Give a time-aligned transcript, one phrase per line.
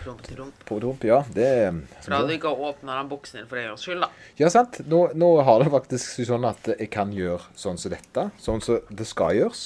[0.00, 0.64] Promperump.
[0.64, 1.20] Promperump, ja.
[1.34, 4.08] Det er Fra du ikke åpna den buksen din for en gangs skyld, da.
[4.40, 4.80] Ja, sant.
[4.88, 8.30] Nå, nå har det faktisk sånn at jeg kan gjøre sånn som dette.
[8.40, 9.64] Sånn som det skal gjøres.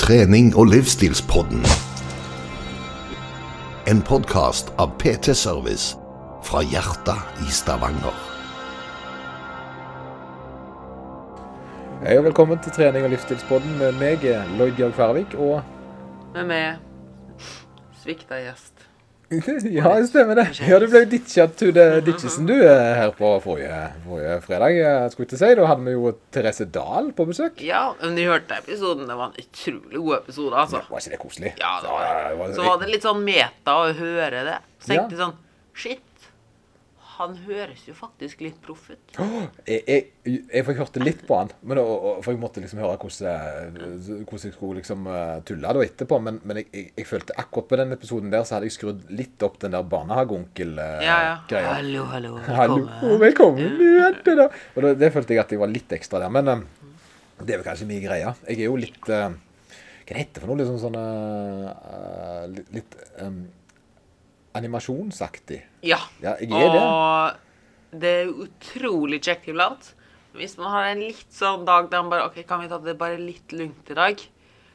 [0.00, 1.66] Trening og livsstilspodden.
[3.90, 5.92] En podkast av PT Service
[6.46, 8.25] fra hjertet i Stavanger.
[12.06, 14.22] Hei og velkommen til trening og livsstilspodden med meg,
[14.54, 15.56] Lloyd Georg Færvik, og
[16.36, 16.76] Med meg,
[18.02, 18.72] svikta gjest.
[19.74, 20.44] Ja, det stemmer det.
[20.68, 24.76] Ja, du ble ditcha to the ditchesen du her på forrige, forrige fredag.
[25.10, 25.48] Skulle ikke si.
[25.58, 27.58] Da hadde vi jo Therese Dahl på besøk.
[27.66, 29.08] Ja, men du hørte episoden.
[29.10, 30.84] Det var en utrolig god episode, altså.
[30.86, 31.52] Var ikke det koselig?
[31.58, 32.54] Ja, det var Ja, det.
[32.54, 34.60] Så var det litt sånn meta å høre det.
[34.78, 35.00] Så Ja.
[35.02, 35.34] tenkte jeg sånn
[35.74, 36.06] Shit.
[37.16, 39.16] Han høres jo faktisk litt proff ut.
[39.66, 43.76] Jeg, jeg, jeg hørte litt på han, men, og, for jeg måtte liksom høre hvordan,
[44.26, 46.18] hvordan jeg skulle liksom eh, tulle da etterpå.
[46.22, 49.42] Men, men jeg, jeg, følte akkurat på den episoden der så hadde jeg skrudd litt
[49.46, 51.02] opp den der barnehageonkel-greia.
[51.06, 51.18] Ja,
[51.50, 51.64] ja.
[51.70, 52.32] Hallo, hallo.
[52.46, 52.80] Hallo,
[53.22, 53.78] Velkommen.
[53.82, 54.10] Ja.
[54.12, 54.48] Ja.
[54.74, 56.34] Og det, det følte jeg at jeg var litt ekstra der.
[56.34, 56.64] Men eh,
[57.42, 58.32] det er vel kanskje min greie.
[58.48, 59.28] Jeg er jo litt eh,
[60.06, 60.58] Hva det heter det for noe?
[60.62, 63.38] Litt sånn eh, Litt, eh,
[64.56, 65.60] animasjonsaktig.
[65.86, 66.00] Ja.
[66.24, 66.80] Ja, er det.
[66.80, 69.92] Og det er utrolig kjekt iblant.
[70.36, 72.96] Hvis man har en litt sånn dag der man bare OK, kan vi ta det
[73.00, 74.20] bare litt lugnt i dag?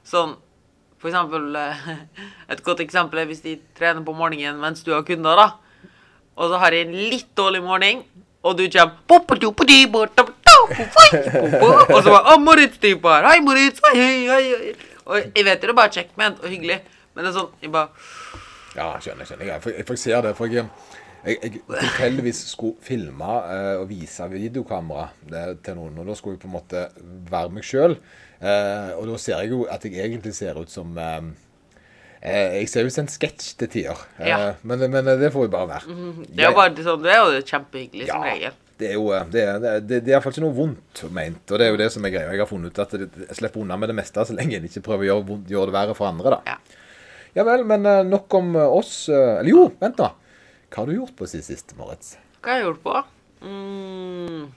[0.07, 0.37] Sånn
[1.01, 1.89] for eksempel eh,
[2.53, 5.91] Et godt eksempel er hvis de trener på morgenen mens du har kunder, da.
[6.37, 8.03] Og så har de en litt dårlig morgen,
[8.41, 8.95] og du kommer
[11.91, 13.27] Og så bare Å, Moritz type her.
[13.27, 13.81] Hei, Moritz.
[13.91, 14.23] Hei, hei.
[14.31, 14.73] hei.
[15.05, 16.79] Og jeg vet det er bare kjekt ment og hyggelig,
[17.13, 17.89] men det er sånn jeg bare
[18.75, 19.45] Ja, skjønner, skjønner.
[19.51, 20.33] Jeg, for, for jeg ser det.
[20.37, 20.65] For jeg,
[21.25, 26.37] jeg, jeg tilfeldigvis skulle filme eh, og vise videokamera det, til noen, og da skulle
[26.37, 26.85] jeg på en måte
[27.31, 27.97] være meg sjøl.
[28.41, 31.19] og da ser jeg jo at jeg egentlig ser ut som eh,
[32.23, 34.01] eh, Jeg ser ut som en sketsj til tider.
[34.17, 34.53] Eh, Ja.
[34.63, 35.99] men, men det får jo bare være.
[36.31, 38.57] Det er jo bare sånn, det er jo kjempehyggelig som regel.
[38.81, 41.43] det er jo eh, det er, det, er, det er iallfall ikke noe vondt ment.
[41.51, 42.31] Og det er jo det som er greia.
[42.33, 44.81] Jeg har funnet ut at jeg slipper unna med det meste så lenge en ikke
[44.87, 46.39] prøver å gjøre, gjøre det verre for andre.
[46.39, 46.55] da.
[46.55, 46.79] Ja.
[47.37, 49.09] Ja vel, men eh, nok om eh, oss.
[49.09, 50.09] eh, Eller jo, vent nå.
[50.71, 52.15] Hva har du gjort på siden sist, Moritz?
[52.41, 53.03] Hva har jeg gjort på?
[53.47, 54.49] Mm.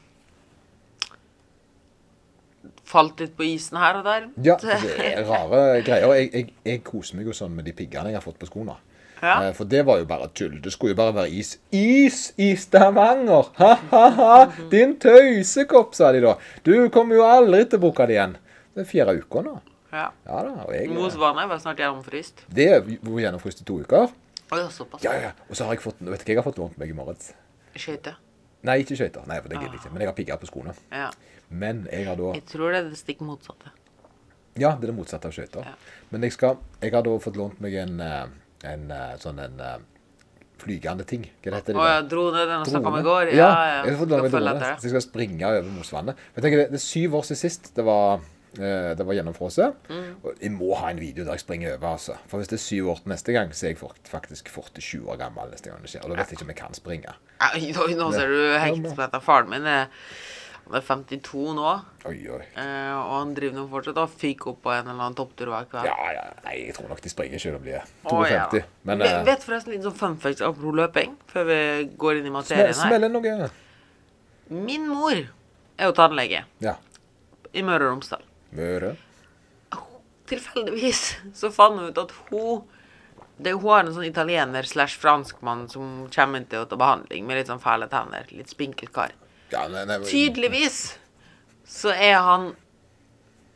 [2.85, 4.27] Falt litt på isen her og der.
[4.45, 4.57] Ja,
[5.31, 6.11] rare greier.
[6.19, 8.77] Jeg, jeg, jeg koser meg jo sånn med de piggene jeg har fått på skoene.
[9.25, 9.39] Ja.
[9.57, 10.59] For det var jo bare tull.
[10.61, 11.55] Det skulle jo bare være is.
[11.73, 13.47] Is i Stavanger!
[13.57, 14.35] Ha-ha-ha!
[14.73, 16.35] Din tøysekopp, sa de da.
[16.67, 18.35] Du kommer jo aldri til å bruke det igjen.
[18.75, 19.55] Det er fjerde uka nå.
[19.95, 20.09] Ja.
[20.27, 20.53] Ja da.
[20.67, 22.45] Og jeg Mosvannet var snart gjennomfryst.
[22.51, 24.11] Det er gjennomfryst i to uker.
[24.53, 25.03] Oi, såpass.
[25.07, 25.31] Ja, ja.
[25.49, 27.31] Og så har jeg fått Vet du hva jeg har fått lånt meg i morges?
[27.75, 28.19] Skøyter.
[28.65, 29.25] Nei, ikke skøyter.
[29.29, 29.93] Nei, for det gidder jeg ikke.
[29.95, 30.75] Men jeg har pigger på skoene.
[30.93, 31.09] Ja.
[31.49, 33.73] Men jeg har da Jeg tror det er det stikk motsatte.
[34.55, 35.67] Ja, det er det motsatte av skøyter.
[35.67, 35.75] Ja.
[36.13, 38.25] Men jeg skal Jeg har da fått lånt meg en, eh,
[38.71, 39.79] en eh, sånn en eh,
[40.63, 41.25] flygende ting.
[41.43, 41.89] Hva det heter Å det?
[41.91, 43.33] ja, drone, den snakka om i går.
[43.35, 43.81] Ja, Ja, ja.
[43.89, 46.23] jeg Skal meg følge etter så jeg skal springe over Mosvannet.
[46.35, 49.75] Men det, det er syv år siden sist det var, eh, det var gjennomfrosset.
[49.91, 50.11] Mm.
[50.25, 52.17] Og jeg må ha en video der jeg springer over, altså.
[52.31, 55.17] For hvis det er syv år til neste gang, så er jeg faktisk 47 år
[55.19, 56.05] gammel neste gang det skjer.
[56.07, 57.15] Og da vet jeg ikke om jeg kan springe.
[57.55, 59.21] Oi, oi, nå ser du hengspletta.
[59.25, 59.91] Faren min er,
[60.65, 61.73] han er 52 nå,
[62.09, 62.39] Oi, oi.
[62.57, 65.67] eh, og han driver nå fortsatt og fyker opp på en eller annen topptur hver
[65.69, 65.91] kveld.
[65.91, 66.23] Ja, ja.
[66.47, 68.47] Nei, jeg tror nok de springer selv om de er Å, ja.
[68.49, 68.63] 52.
[68.89, 71.59] Men Vet- eh, Vet forresten litt sånn fun facts apropos løping, før vi
[72.01, 72.79] går inn i smell, materien her.
[72.81, 73.51] smeller noe
[74.49, 76.77] Min mor er jo tannlege Ja.
[77.53, 78.23] i Møre og Romsdal.
[78.55, 78.95] Møre.
[80.31, 81.03] Tilfeldigvis
[81.37, 82.63] så fant hun ut at hun
[83.37, 87.27] det, Hun har en sånn italiener slash franskmann som kommer inn til å ta behandling
[87.27, 88.29] med litt sånn fæle tenner.
[88.31, 89.11] Litt spinket kar.
[89.51, 90.95] Ja, nei, nei, Tydeligvis
[91.67, 92.53] så er han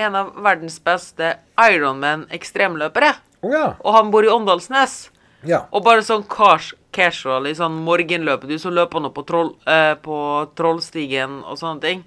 [0.02, 3.14] en av verdens beste Ironman ekstremløpere.
[3.46, 3.64] Oh, ja.
[3.86, 5.10] Og han bor i Åndalsnes.
[5.46, 5.64] ja.
[5.70, 8.50] Og bare sånn cars, casual i sånn morgenløpet.
[8.50, 10.18] Du så løper han opp på, troll, eh, på
[10.58, 12.04] Trollstigen og sånne ting.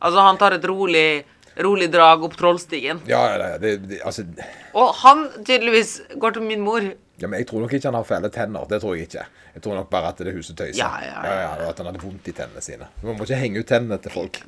[0.00, 1.24] Altså, han tar et rolig,
[1.64, 3.00] rolig drag opp Trollstigen.
[3.10, 4.24] Ja, ja, det, det, altså
[4.74, 6.86] Og han tydeligvis går til min mor.
[7.18, 8.64] Ja, men Jeg tror nok ikke han har fæle tenner.
[8.70, 9.24] Det tror jeg ikke.
[9.54, 10.78] Jeg tror nok bare at det huset tøyser.
[10.78, 11.48] Ja, ja, ja.
[11.64, 12.86] og At han hadde vondt i tennene sine.
[13.02, 14.38] Man må ikke henge ut tennene til folk.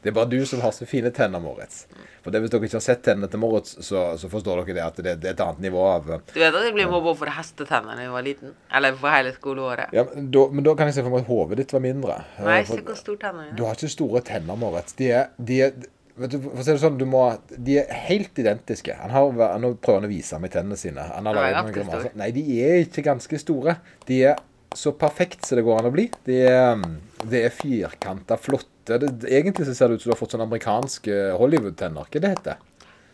[0.00, 1.82] Det er bare du som har så fine tenner, Moritz.
[2.24, 4.84] For det Hvis dere ikke har sett tennene til Moritz, så, så forstår dere det
[4.86, 7.28] at det, det er et annet nivå av Du vet at jeg ble mobba for
[7.36, 8.54] hestetenner da jeg var liten?
[8.72, 9.92] Eller for hele skoleåret?
[9.92, 12.16] ja, men, da, men da kan jeg se for meg at hodet ditt var mindre.
[12.40, 13.66] Nei, Eh, for- se hvor store tennene Du mine er.
[13.74, 14.96] har ikke store tenner, Moritz.
[14.96, 15.76] De er, de er
[16.20, 18.94] vet du, for å si det sånn, du må, De er helt identiske.
[19.00, 21.06] Han har, nå prøver han å vise meg tennene sine.
[21.24, 23.78] Ganske Nei, de er ikke ganske store.
[24.08, 24.38] De er
[24.76, 26.06] så perfekt som det går an å bli.
[26.26, 26.84] De er,
[27.24, 30.46] det er firkanta, flotte det, Egentlig så ser det ut som du har fått sånn
[30.46, 32.06] amerikanske Hollywood-tenner.
[32.06, 32.64] Hva det heter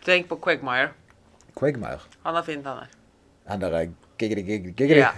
[0.06, 0.92] Tenk på Quagmire.
[1.58, 2.04] Quagmire.
[2.22, 2.62] Han er fin.
[2.62, 2.94] Han der
[3.46, 5.00] er giggity, giggity, giggity.
[5.00, 5.12] Ja.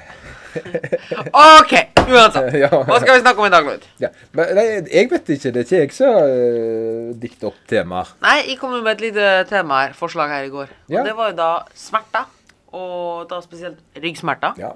[1.58, 1.72] OK!
[2.08, 2.54] Uansett.
[2.62, 2.70] Ja.
[2.72, 3.84] Hva skal vi snakke om i dag, Lloyd?
[4.02, 4.10] Ja.
[4.36, 5.52] Men nei, jeg vet ikke.
[5.54, 8.14] Det er ikke jeg som uh, dikter opp temaer.
[8.24, 10.72] Nei, jeg kom med et lite tema her, forslag her i går.
[10.88, 11.02] Ja.
[11.02, 12.26] Og det var jo da smerter.
[12.76, 14.58] Og da spesielt ryggsmerter.
[14.60, 14.74] Ja,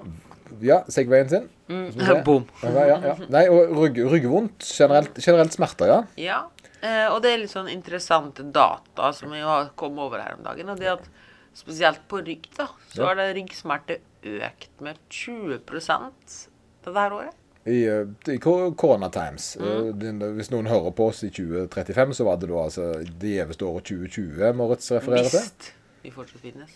[0.63, 1.49] ja Segwayen sin.
[1.69, 1.85] Mm.
[1.93, 2.15] vi.
[2.27, 2.47] Boom.
[2.63, 3.17] Ja, ja, ja.
[3.33, 4.65] Nei, og rygg, ryggvondt.
[4.65, 5.99] Generelt, generelt smerter, ja.
[6.21, 6.39] Ja.
[6.83, 10.43] Eh, og det er litt sånn interessante data som vi har kommet over her om
[10.45, 10.73] dagen.
[10.73, 11.05] Og det at
[11.53, 13.07] spesielt på rygg, da, så Ja.
[13.07, 16.49] har det ryggsmerter økt med 20%
[16.83, 17.33] det her året.
[17.65, 19.57] I, uh, i Corona Times.
[19.59, 20.01] Mm.
[20.03, 23.65] Uh, hvis noen hører på oss i 2035, så var det da altså det gjeveste
[23.65, 25.39] året 2020 Moritz refererer til.
[25.39, 25.71] Visst.
[26.03, 26.73] vi fortsatt finnes.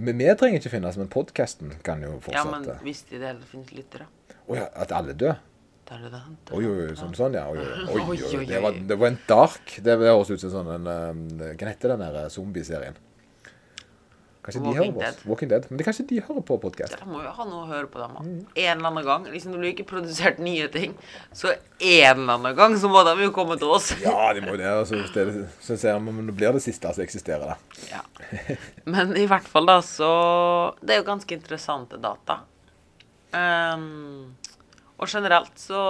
[0.00, 2.40] Men vi trenger ikke finnes, men podkasten kan jo fortsette.
[2.40, 4.08] Ja, men hvis det i det hele finnes lyttere.
[4.48, 5.36] Å ja, at alle dør?
[5.90, 7.48] Oi, oi, oi, sånn, sånn ja.
[7.50, 7.58] Oi,
[7.90, 11.66] oi, oi, Det, var, det var en dark Det, høres ut som sånn en Hva
[11.66, 12.98] heter den der zombieserien?
[14.50, 15.04] Kanskje de hører på oss?
[15.04, 15.28] Dead.
[15.30, 15.66] Walking Dead.
[15.70, 16.96] Men det, er kanskje de hører på podkast?
[17.00, 18.16] De må jo ha noe å høre på dem.
[18.16, 18.24] da.
[18.26, 18.40] Mm.
[18.64, 19.28] En eller annen gang.
[19.30, 20.96] Liksom, Når du ikke produsert nye ting,
[21.32, 23.92] så en eller annen gang så må de jo komme til oss.
[24.02, 24.74] Ja, de må jo det.
[24.80, 25.26] Og så hvis det,
[25.62, 27.54] så ser vi men det blir det siste som eksisterer.
[27.54, 27.86] da.
[27.90, 28.02] Ja.
[28.92, 30.10] Men i hvert fall, da, så
[30.82, 32.42] Det er jo ganske interessante data.
[33.30, 34.34] Um,
[34.98, 35.80] og generelt så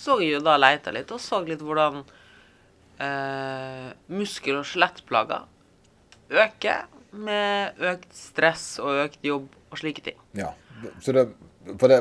[0.00, 5.48] så jeg jo da leita litt, og så litt hvordan uh, muskel- og skjelettplager
[6.30, 10.18] øker med økt stress og økt jobb og slike ting.
[10.34, 10.52] Ja.
[11.00, 11.28] Så det
[11.78, 12.00] For det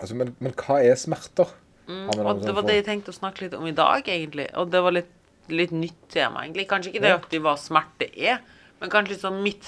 [0.00, 1.48] Altså, men, men hva er smerter?
[1.88, 4.50] Mm, Og det var for- det jeg tenkte å snakke litt om i dag, egentlig.
[4.54, 5.08] Og det var litt,
[5.48, 6.66] litt nytt tema, egentlig.
[6.68, 8.40] Kanskje ikke det nøyaktig hva smerte er,
[8.80, 9.62] men kanskje litt sånn mitt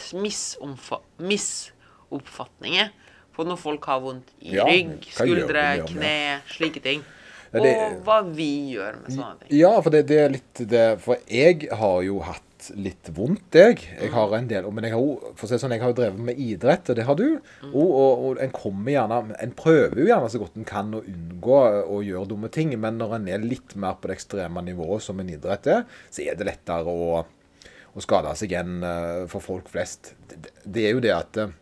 [1.21, 2.91] misoppfatninger
[3.37, 6.15] på når folk har vondt i Ja, rygg, skuldre, kne,
[6.51, 7.05] slike ting.
[7.53, 9.59] Ja, det- Og hva vi gjør med sånne ting.
[9.59, 12.43] Ja, for det, det er litt det For jeg har jo hatt
[12.77, 13.79] litt vondt, jeg.
[13.99, 16.25] Jeg har en del Men jeg har for å si sånn, jeg har jo drevet
[16.29, 17.27] med idrett, og det har du.
[17.69, 21.03] Og, og, og en kommer gjerne En prøver jo gjerne så godt en kan å
[21.03, 21.61] unngå
[21.97, 25.21] å gjøre dumme ting, men når en er litt mer på det ekstreme nivået som
[25.23, 27.23] en idrett er, så er det lettere å,
[27.95, 30.15] å skade seg enn eh, for folk flest.
[30.29, 31.57] Det, det er jo det at eh,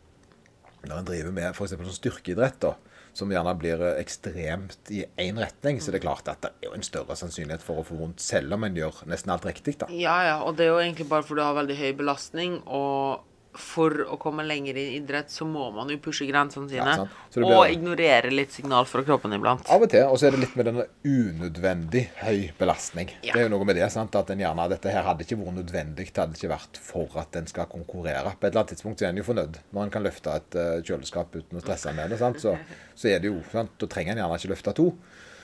[0.87, 1.77] når en driver med f.eks.
[1.77, 2.75] sånn styrkeidrett, da,
[3.17, 6.75] som gjerne blir ekstremt i én retning, så det er klart at det er jo
[6.77, 9.79] en større sannsynlighet for å få vondt selv om en gjør nesten alt riktig.
[9.81, 9.89] da.
[9.93, 13.25] Ja, ja, og det er jo egentlig bare fordi du har veldig høy belastning, og
[13.61, 16.95] for å komme lenger i idrett, så må man jo pushe grensene sine.
[16.99, 17.47] Ja, blir...
[17.49, 19.67] Og ignorere litt signal fra kroppen iblant.
[19.73, 20.07] Av og til.
[20.09, 23.13] Og så er det litt med denne unødvendig høy belastning.
[23.23, 23.35] Ja.
[23.35, 23.89] Det er jo noe med det.
[23.95, 24.17] sant?
[24.19, 26.09] At en gjerne, Dette her hadde ikke vært nødvendig.
[26.11, 28.35] Det hadde ikke vært for at en skal konkurrere.
[28.35, 30.59] På et eller annet tidspunkt så er en jo fornøyd når en kan løfte et
[30.61, 32.21] eh, kjøleskap uten å stresse med det.
[32.23, 32.43] sant?
[32.43, 32.57] Så,
[32.97, 33.75] så er det jo, sant?
[33.81, 34.91] Da trenger en gjerne ikke løfte to.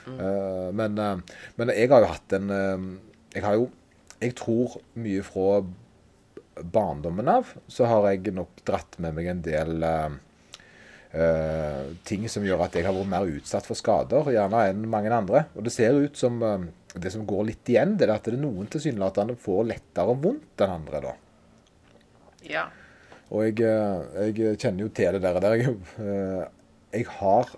[0.06, 1.19] Eh, men, uh,
[1.56, 2.87] men jeg har jo hatt en uh,
[3.35, 3.69] Jeg har jo
[4.19, 5.62] Jeg tror mye fra
[6.61, 10.13] barndommen av så har jeg nok dratt med meg en del uh,
[11.15, 15.13] uh, ting som gjør at jeg har vært mer utsatt for skader, gjerne enn mange
[15.15, 15.47] andre.
[15.57, 18.37] Og det ser ut som uh, det som går litt igjen, det er at det
[18.37, 21.05] er noen tilsynelatende får lettere vondt enn andre.
[21.09, 21.15] da.
[22.49, 22.67] Ja.
[23.33, 25.39] Og jeg, jeg kjenner jo til det der.
[25.41, 25.77] der jeg,
[26.93, 27.55] jeg har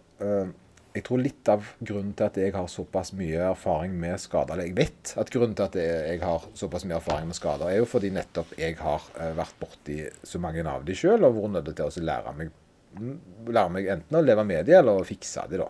[0.94, 4.68] Jeg tror litt av grunnen til at jeg har såpass mye erfaring med skader Eller
[4.68, 7.88] jeg vet at grunnen til at jeg har såpass mye erfaring med skader, er jo
[7.90, 11.72] fordi nettopp jeg har eh, vært borti så mange av de sjøl og vært nødt
[11.74, 12.54] til å lære meg,
[12.94, 13.18] mm,
[13.50, 15.68] lære meg enten å leve med de eller å fikse de da.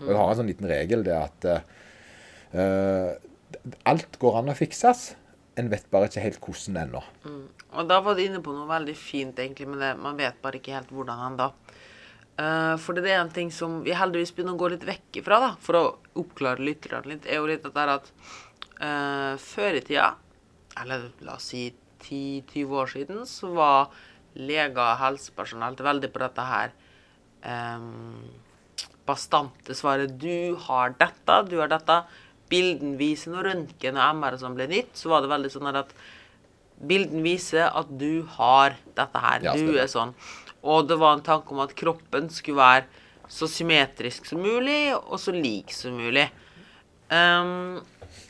[0.00, 3.14] Og jeg har en sånn liten regel, det at eh,
[3.90, 5.12] alt går an å fikses.
[5.58, 7.00] En vet bare ikke helt hvordan ennå.
[7.78, 10.60] Og da var du inne på noe veldig fint, egentlig, men det, man vet bare
[10.60, 11.48] ikke helt hvordan ennå.
[12.38, 15.40] Uh, for det er en ting som vi heldigvis begynner å gå litt vekk ifra,
[15.42, 15.86] da, for å
[16.22, 18.12] oppklare lytterne litt, er jo litt dette er at
[18.78, 20.12] uh, før i tida,
[20.78, 21.64] eller la oss si
[22.04, 23.90] 10-20 år siden, så var
[24.38, 26.74] leger og helsepersonell veldig på dette her
[27.42, 28.22] um,
[29.08, 30.14] bastante svaret.
[30.20, 32.02] Du har dette, du har dette.
[32.48, 35.92] Bilden viser når røntgen og MR som ble nytt, så var det veldig sånn at
[36.78, 39.42] Bilden viser at du har dette her.
[39.42, 40.14] Ja, du er sånn.
[40.62, 42.86] Og det var en tanke om at kroppen skulle være
[43.28, 46.26] så symmetrisk som mulig, og så lik som mulig.
[47.12, 47.78] Um,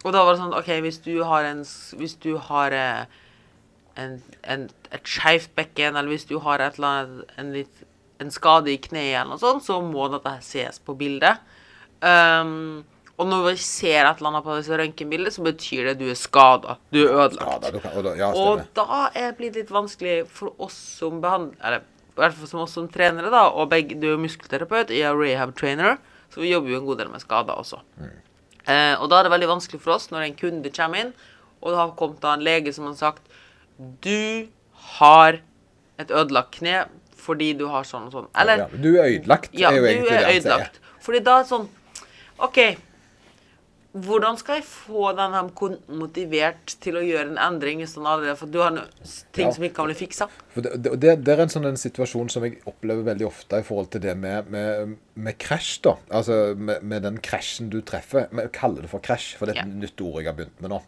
[0.06, 1.64] og da var det sånn OK, hvis du har en
[1.99, 3.16] Hvis du har eh,
[3.99, 4.12] en,
[4.47, 7.80] en, et skeivt bekken, eller hvis du har et eller annet, en, litt,
[8.23, 11.42] en skade i kneet, eller noe sånt, så må dette ses på bildet.
[11.99, 12.87] Um,
[13.18, 16.06] og når vi ser et eller annet på disse røntgenbildene, så betyr det at du
[16.12, 16.76] er skada.
[16.94, 17.66] Du er ødelagt.
[17.66, 20.76] Ja, du kan, og da, ja, Og da er det blitt litt vanskelig for oss
[21.00, 21.87] som behandler Eller
[22.18, 23.46] i hvert fall som oss som trenere, da.
[23.54, 25.96] Og begge, du er jo muskelterapeut, jeg er rehab trainer,
[26.32, 27.80] så vi jobber jo en god del med skader også.
[28.68, 31.12] Eh, og da er det veldig vanskelig for oss når en kunde kommer inn,
[31.62, 33.25] og det har kommet da en lege som har sagt
[34.02, 34.46] Du
[34.98, 35.40] har
[35.98, 36.84] et ødelagt kne
[37.18, 38.28] fordi du har sånn og sånn.
[38.38, 40.92] Eller Ja, du er ødelagt, ja, er jo egentlig det han sier.
[41.04, 41.66] Fordi da er det sånn
[42.46, 42.60] OK.
[43.97, 48.37] Hvordan skal jeg få den her kunden motivert til å gjøre en endring han allerede
[48.37, 48.75] For du har
[49.33, 49.52] ting Ja.
[49.54, 50.26] som ikke kan bli fiksa?
[50.54, 53.90] Det, det, det- er en sånn en situasjon som jeg opplever veldig ofte i forhold
[53.90, 55.80] til det med, med, med krasj.
[55.83, 55.97] da.
[56.11, 58.28] Altså med, med den krasjen du treffer.
[58.30, 59.73] Jeg kaller det for krasj, for det er et Ja.
[59.87, 60.83] nytt ord jeg har begynt med nå.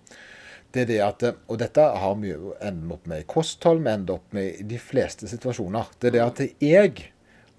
[0.73, 2.31] Det er det at, Og dette har vi
[2.61, 5.87] ender opp med i kosthold, vi ender opp med i de fleste situasjoner.
[5.99, 7.13] Det er det at jeg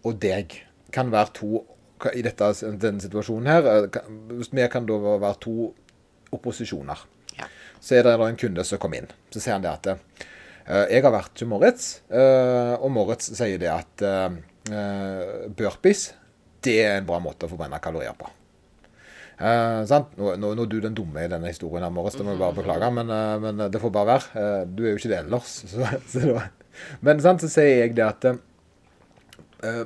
[0.06, 1.66] og deg kan være to
[2.16, 3.68] i dette, denne situasjonen her.
[3.86, 5.74] eh, vi kan da være to
[6.32, 6.98] opposisjoner
[7.38, 7.46] Ja.
[7.80, 9.08] så er det en kunde som kommer inn.
[9.32, 13.58] Så sier han det at eh, jeg har vært til Moritz, eh, og Moritz sier
[13.60, 14.06] det at
[15.58, 16.12] burpees
[16.62, 18.28] det er en bra måte å forbrenne kalorier på.
[19.42, 20.12] Eh, sant?
[20.20, 22.42] Nå, nå, nå er du den dumme i denne historien, her, Moritz, det må jeg
[22.44, 24.28] bare beklage, men, eh, men det får bare være.
[24.38, 25.56] Eh, du er jo ikke det ellers.
[25.72, 26.44] Så, så.
[27.02, 29.82] Men sant, så sier jeg det at eh,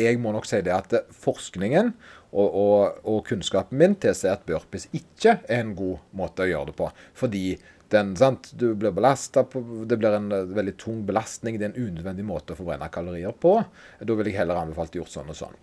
[0.00, 1.92] jeg må nok si det at forskningen
[2.30, 6.70] og, og, og kunnskapen min tilsier at burpees ikke er en god måte å gjøre
[6.70, 6.90] det på.
[7.18, 7.44] Fordi
[7.90, 11.58] den, sant, du blir belasta Det blir en eh, veldig tung belastning.
[11.58, 13.56] Det er en unødvendig måte å forbrenne kalorier på.
[13.98, 15.58] Da vil jeg heller anbefalt gjort sånn og sånn.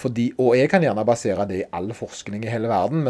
[0.00, 3.04] Fordi, og jeg kan gjerne basere det i all forskning i hele verden,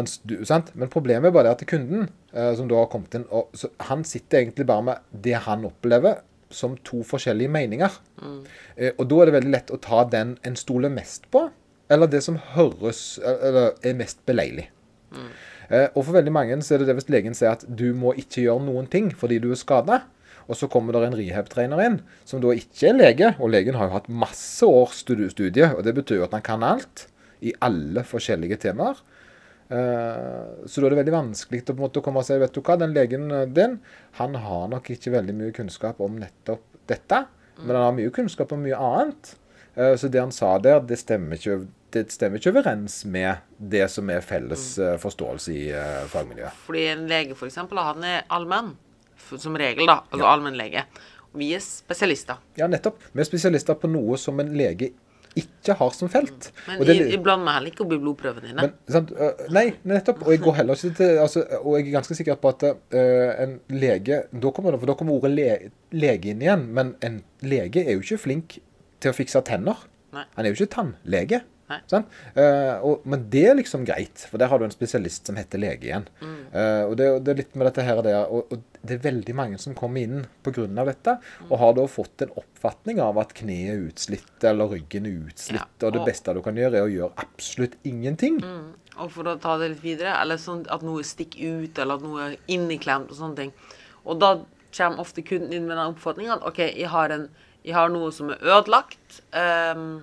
[0.47, 0.73] sant?
[0.75, 3.53] men problemet er bare det at kunden, eh, som da har kommet inn, og,
[3.87, 6.19] han sitter egentlig bare med det han opplever
[6.55, 7.97] som to forskjellige meninger.
[8.75, 11.47] Eh, og da er det veldig lett å ta den en stoler mest på,
[11.91, 14.69] eller det som høres, eller er mest beleilig.
[15.71, 18.15] Eh, og for veldig mange så er det det hvis legen sier at du må
[18.19, 20.03] ikke gjøre noen ting fordi du er skada.
[20.51, 23.29] Og så kommer det en rehab-trener inn, som da ikke er lege.
[23.39, 26.65] Og legen har jo hatt masse års studie, og det betyr jo at han kan
[26.65, 27.05] alt.
[27.41, 28.99] I alle forskjellige temaer.
[29.71, 32.51] Eh, så da er det veldig vanskelig å på en måte komme og si vet
[32.51, 33.77] du hva, den legen eh, din
[34.17, 37.21] han har nok ikke veldig mye kunnskap om nettopp dette,
[37.61, 39.35] men han har mye kunnskap om mye annet.
[39.79, 41.61] Eh, så det han sa der, det stemmer ikke,
[41.95, 45.63] det stemmer ikke overens med det som er felles eh, forståelse i
[46.11, 46.65] fagmiljøet.
[46.65, 48.73] Fordi en lege, eksempel, han er allmenn.
[49.31, 50.01] Som regel, da.
[50.11, 50.81] Altså allmennlege.
[51.31, 52.41] Og vi er spesialister.
[52.59, 52.99] Ja, nettopp.
[53.13, 54.89] Vi er spesialister på noe som en lege
[55.35, 56.51] ikke har som felt.
[56.67, 58.61] Men iblant det- jeg, jeg blander meg heller ikke opp i blodprøvene dine.
[58.61, 59.11] Men, sant,
[59.51, 60.23] nei, nettopp.
[60.25, 63.43] Og jeg går heller ikke til altså, Og jeg er ganske sikker på at uh,
[63.43, 66.67] en lege da kommer, det- da kommer ordet le, lege inn igjen.
[66.73, 68.59] Men en lege er jo ikke flink
[68.99, 69.77] til å fikse tenner.
[70.13, 70.25] Nei.
[70.35, 71.41] Han er jo ikke tannlege.
[71.91, 72.07] Sant?
[72.35, 75.61] Eh, og, men det er liksom greit, for der har du en spesialist som heter
[75.61, 76.05] lege igjen.
[76.21, 76.35] Mm.
[76.51, 79.03] Uh, og det, det er litt med dette her og det, og, og det er
[79.05, 80.67] veldig mange som kommer inn pga.
[80.85, 81.51] dette, Mm.
[81.51, 85.59] og har da fått en oppfatning av at kneet er utslitt, eller ryggen er utslitt,
[85.81, 88.39] Ja, og det beste du kan gjøre, er å gjøre absolutt ingenting.
[88.97, 92.03] Og for å ta det litt videre, eller sånn at noe stikker ut, eller at
[92.05, 93.53] noe er inneklemt og sånne ting.
[94.05, 94.33] Og da
[94.75, 97.29] kommer ofte kunden inn med den oppfatningen at OK, jeg har, en,
[97.63, 99.21] jeg har noe som er ødelagt.
[99.33, 100.01] ehm,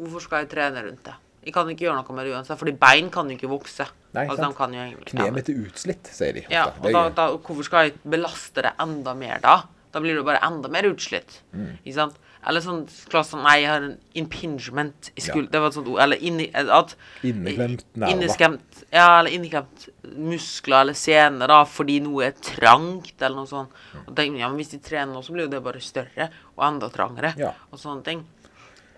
[0.00, 1.14] hvorfor skal jeg trene rundt det?
[1.46, 3.86] Jeg kan ikke gjøre noe med det uansett, fordi bein kan jo ikke vokse.
[4.16, 4.56] Nei, altså, sant.
[4.58, 6.42] kan jo Kneet mitt er utslitt, sier de.
[6.48, 6.56] ofte.
[6.56, 9.60] Ja, og da, da, hvorfor skal jeg belaste det enda mer da?
[9.94, 11.38] Da blir det bare enda mer utslitt.
[11.54, 11.76] Mm.
[11.84, 12.18] Ikke sant?
[12.46, 15.34] Eller sånn klasse som Nei, jeg har en impingement i Ja.
[15.34, 15.98] Det var et sånt ord.
[16.04, 16.94] Eller inni, at
[17.26, 18.60] Inneklemt nerver.
[18.92, 23.70] Ja, eller inneklemt muskler eller sener da, fordi noe er trangt, eller noe sånt.
[24.06, 26.64] Og tenk, ja, men hvis de trener nå, så blir jo det bare større og
[26.68, 27.34] enda trangere.
[27.40, 27.52] Ja.
[27.72, 28.22] Og sånne ting.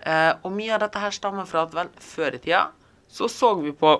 [0.05, 2.67] Eh, og mye av dette her stammer fra at vel, før i tida
[3.09, 3.95] så så vi på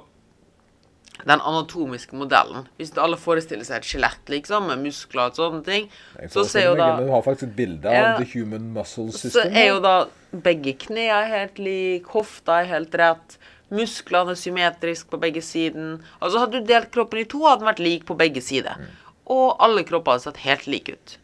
[1.26, 2.68] den anatomiske modellen.
[2.80, 5.90] Hvis alle forestiller seg et skjelett, liksom, med muskler og sånne ting,
[6.32, 8.18] så ser jo da men Du har faktisk et bilde Ja.
[8.18, 13.38] the human muscle så er jo da begge knærne helt like, hofta er helt rett,
[13.70, 16.00] musklene er symmetrisk på begge sider.
[16.22, 18.78] Altså Hadde du delt kroppen i to, hadde den vært lik på begge sider.
[18.80, 18.86] Mm.
[19.28, 21.18] Og alle kropper hadde sett helt like ut.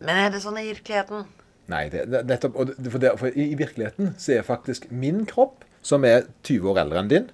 [0.00, 1.26] Men er det sånn i virkeligheten?
[1.72, 6.04] Nei, det, det, nettopp, for, det, for i, virkeligheten så er faktisk min kropp, som
[6.08, 7.30] er 20 år eldre enn din,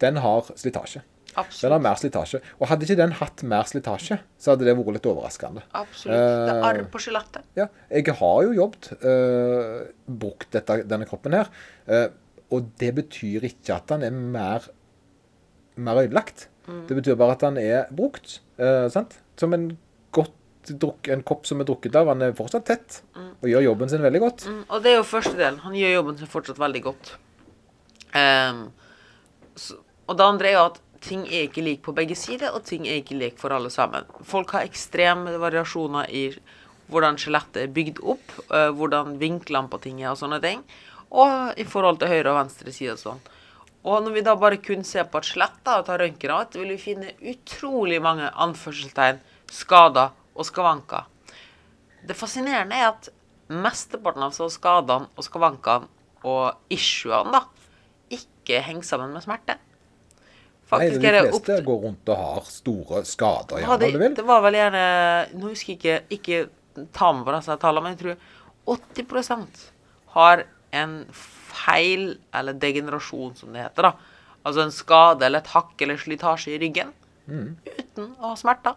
[0.00, 1.02] den har slitasje.
[1.34, 2.40] Den har mer slitasje.
[2.60, 5.64] Og hadde ikke den hatt mer slitasje, så hadde det vært litt overraskende.
[5.74, 6.14] Absolutt.
[6.14, 7.48] Det er Eh, arr på skjelettet.
[7.58, 11.50] Ja, jeg har jo jobbet, uh, brukt dette, denne kroppen her,
[11.84, 12.08] Uh,
[12.54, 14.68] og det betyr ikke at den er mer,
[15.76, 16.48] mer ødelagt.
[16.66, 16.86] Mm.
[16.88, 18.40] Det betyr bare at den er brukt,
[18.88, 19.18] sant?
[19.36, 19.66] Som en
[20.12, 20.32] godt
[20.72, 24.04] drukk, en kopp som er drukket av, han er fortsatt tett, og gjør jobben sin
[24.04, 24.46] veldig godt.
[24.48, 25.60] Mm, og det er jo første delen.
[25.64, 27.12] Han gjør jobben sin fortsatt veldig godt.
[28.14, 28.64] Um,
[29.58, 29.78] så,
[30.08, 32.88] og det andre er jo at ting er ikke lik på begge sider, og ting
[32.88, 34.08] er ikke lik for alle sammen.
[34.24, 36.26] Folk har ekstreme variasjoner i
[36.92, 40.64] hvordan skjelettet er bygd opp, uh, hvordan vinklene på ting er og sånne ting,
[41.14, 43.24] og i forhold til høyre og venstre side og sånn.
[43.84, 46.60] Og når vi da bare kun ser på et skjelett og tar røntgen av det,
[46.60, 49.20] vil vi finne utrolig mange anførselstegn,
[49.52, 51.04] skader og skavanker.
[52.04, 53.08] Det fascinerende er at
[53.48, 55.88] mesteparten av skadene og skavankene
[56.24, 57.42] og issuene da,
[58.14, 59.56] ikke henger sammen med smerte.
[59.56, 64.14] Nei, Faktisk de det opp fleste går rundt og har store skader, gjerne, du vil.
[64.16, 64.84] det var vel gjerne
[65.36, 69.60] Nå husker jeg ikke Ikke ta med på disse tallene, men jeg tror 80%
[70.16, 73.82] har en feil, eller degenerasjon, som det heter.
[73.82, 73.92] da.
[74.44, 76.92] Altså en skade eller et hakk eller slitasje i ryggen
[77.28, 77.56] Mm.
[77.64, 78.74] uten å ha smerter.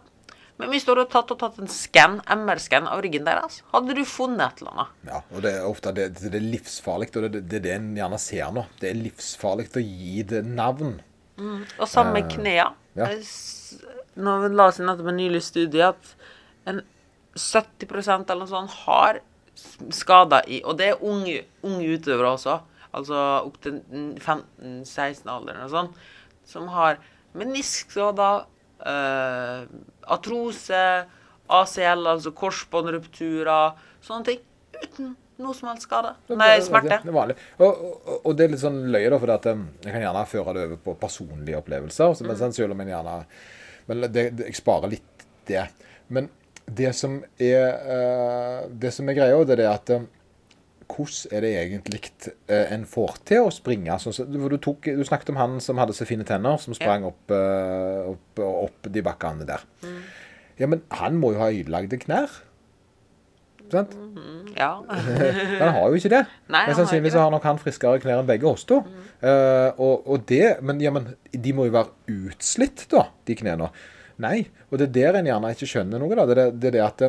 [0.58, 4.00] Men hvis du hadde tatt og tatt en scan, MR-scan av ryggen deres, hadde du
[4.04, 4.94] funnet et eller annet.
[5.06, 8.18] Ja, og det er ofte det, det er livsfarlig, og det, er det en gjerne
[8.18, 8.64] ser nå.
[8.80, 10.96] Det er livsfarlig å gi det navn.
[11.38, 12.72] Og sammen med knea.
[12.98, 13.06] ja.
[13.12, 13.78] Jeg s-
[14.18, 16.08] Nå la inn nettopp en nylig studie at
[16.66, 16.80] en
[17.38, 19.20] 70% eller noe sånt har
[19.94, 22.56] skader i Og det er unge, unge utøvere også,
[22.98, 23.78] altså opp til
[24.18, 25.96] 15-16-alderen og sånt,
[26.48, 26.98] som har
[27.38, 28.46] meniskskader,
[28.86, 29.62] eh,
[30.14, 30.82] atrose,
[31.48, 34.40] ACL, altså korsbåndrupturer, sånne ting,
[34.82, 36.10] uten noe som helst skade.
[36.34, 36.98] Nei, smerte.
[37.04, 37.36] Det er vanlig.
[37.62, 40.24] Og, og, og det er litt sånn løye, da, for at um, jeg kan gjerne
[40.26, 42.14] føre det over på personlige opplevelser.
[42.18, 42.52] Så, men Mm.
[42.52, 43.16] selv om jeg gjerne
[43.88, 45.62] Men det, det, jeg sparer litt det.
[46.08, 46.28] Men
[46.66, 50.08] det som er uh, Det som er greia, det er at um,
[50.88, 52.00] hvordan er det egentlig
[52.48, 53.98] eh, en får til å springe?
[54.00, 57.30] Som- du, tok, du snakket om han som hadde så fine tenner, som sprang opp,
[57.34, 59.64] eh, opp, opp de bakkene der.
[59.84, 59.98] Mm.
[60.58, 62.32] Ja, men han må jo ha ødelagte knær.
[63.68, 63.92] Sant?
[64.56, 64.70] Ja.
[64.88, 66.22] Men han har jo ikke det.
[66.48, 68.80] Nei, men sannsynligvis har, har nok han friskere knær enn begge oss to.
[69.20, 71.92] Eh, og, og det, men, ja, men de må jo være
[72.30, 73.68] utslitt, da, de knærne.
[74.24, 74.40] Nei.
[74.72, 76.16] Og det er der en gjerne ikke skjønner noe.
[76.18, 77.04] da, Det er det, er det at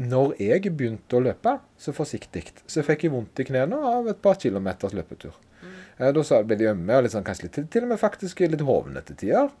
[0.00, 4.20] når jeg begynte å løpe så forsiktig, så fikk jeg vondt i knærne av et
[4.22, 5.34] par kilometers løpetur.
[5.60, 6.14] Mm.
[6.16, 9.02] da ble de ømme og litt sånn, kanskje litt, til og med faktisk litt hovne
[9.04, 9.52] til tider.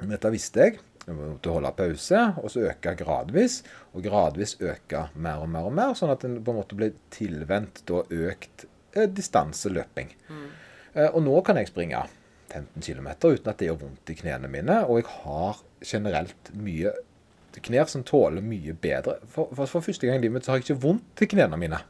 [0.00, 0.80] Men dette visste jeg.
[1.02, 3.60] Jeg måtte holde pause, og så øke gradvis.
[3.92, 6.92] Og gradvis øke mer og mer og mer, sånn at en på en måte ble
[7.12, 10.14] tilvendt da økt eh, distanseløping.
[10.94, 12.02] Eh, og nå kan jeg springe
[12.52, 14.82] 15 km uten at det gjør vondt i knærne mine.
[14.88, 15.62] Og jeg har
[15.92, 16.94] generelt mye
[17.60, 19.18] knær som tåler mye bedre.
[19.28, 21.58] For, for, for første gang i livet mitt så har jeg ikke vondt i knærne
[21.60, 21.80] mine.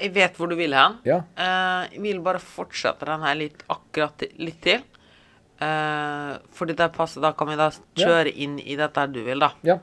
[0.00, 0.98] Jeg vet hvor du vil hen.
[1.06, 1.20] Ja.
[1.38, 4.82] Uh, jeg vil bare fortsette den her litt akkurat litt til.
[5.60, 7.68] Uh, fordi det passer, da kan vi da
[8.00, 9.52] kjøre inn i dette du vil, da.
[9.66, 9.78] ja.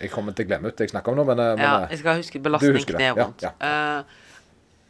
[0.00, 1.74] Jeg kommer til å glemme ut det jeg snakker om nå, men, eh, men Ja,
[1.86, 3.44] jeg skal huske belastning, kne og ja, vondt.
[3.46, 3.52] ja.
[3.62, 4.23] Eh,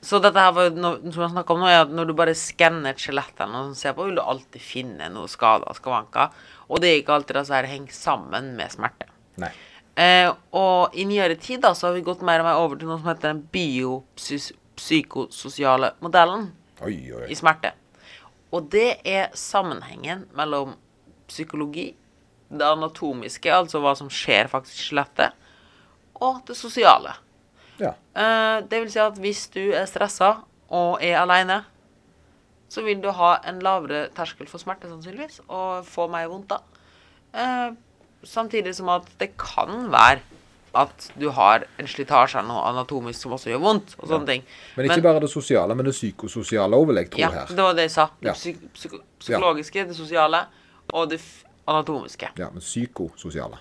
[0.05, 2.35] så dette her var noe som jeg snakket om nå, er at når du bare
[2.37, 5.77] skanner et skjelett eller noe, sånt, ser på, vil du alltid finne noe skader og
[5.79, 6.27] skavanker.
[6.69, 9.07] Og det er ikke alltid disse her henger sammen med smerte.
[9.95, 12.88] Eh, og i nyere tid da, så har vi gått mer og mer over til
[12.90, 16.43] noe som heter den biopsykososiale modellen
[16.83, 17.71] Oi, oi, i smerte.
[18.55, 20.71] Og det er sammenhengen mellom
[21.31, 21.95] psykologi,
[22.55, 25.31] det anatomiske, altså hva som skjer faktisk i skjelettet,
[26.23, 27.12] og det sosiale.
[27.81, 27.95] Ja.
[28.15, 30.37] Eh, det vil si at hvis du er stressa
[30.71, 31.65] og er aleine,
[32.69, 36.59] så vil du ha en lavere terskel for smerte, sannsynligvis, og få mer vondt da.
[37.35, 37.75] Eh,
[38.25, 40.21] samtidig som at det kan være
[40.75, 44.43] at du har en slitasje eller noe anatomisk som også gjør vondt, og sånne ting.
[44.75, 47.47] Men ikke bare det sosiale, men det psykososiale òg, vil jeg tro Ja, her.
[47.47, 48.09] det var det jeg sa.
[48.21, 48.33] Det Ja.
[48.33, 50.41] psyk psyko psykologiske, det sosiale
[50.93, 51.21] og det
[51.69, 52.29] anatomiske.
[52.39, 53.57] Ja, men psykososiale.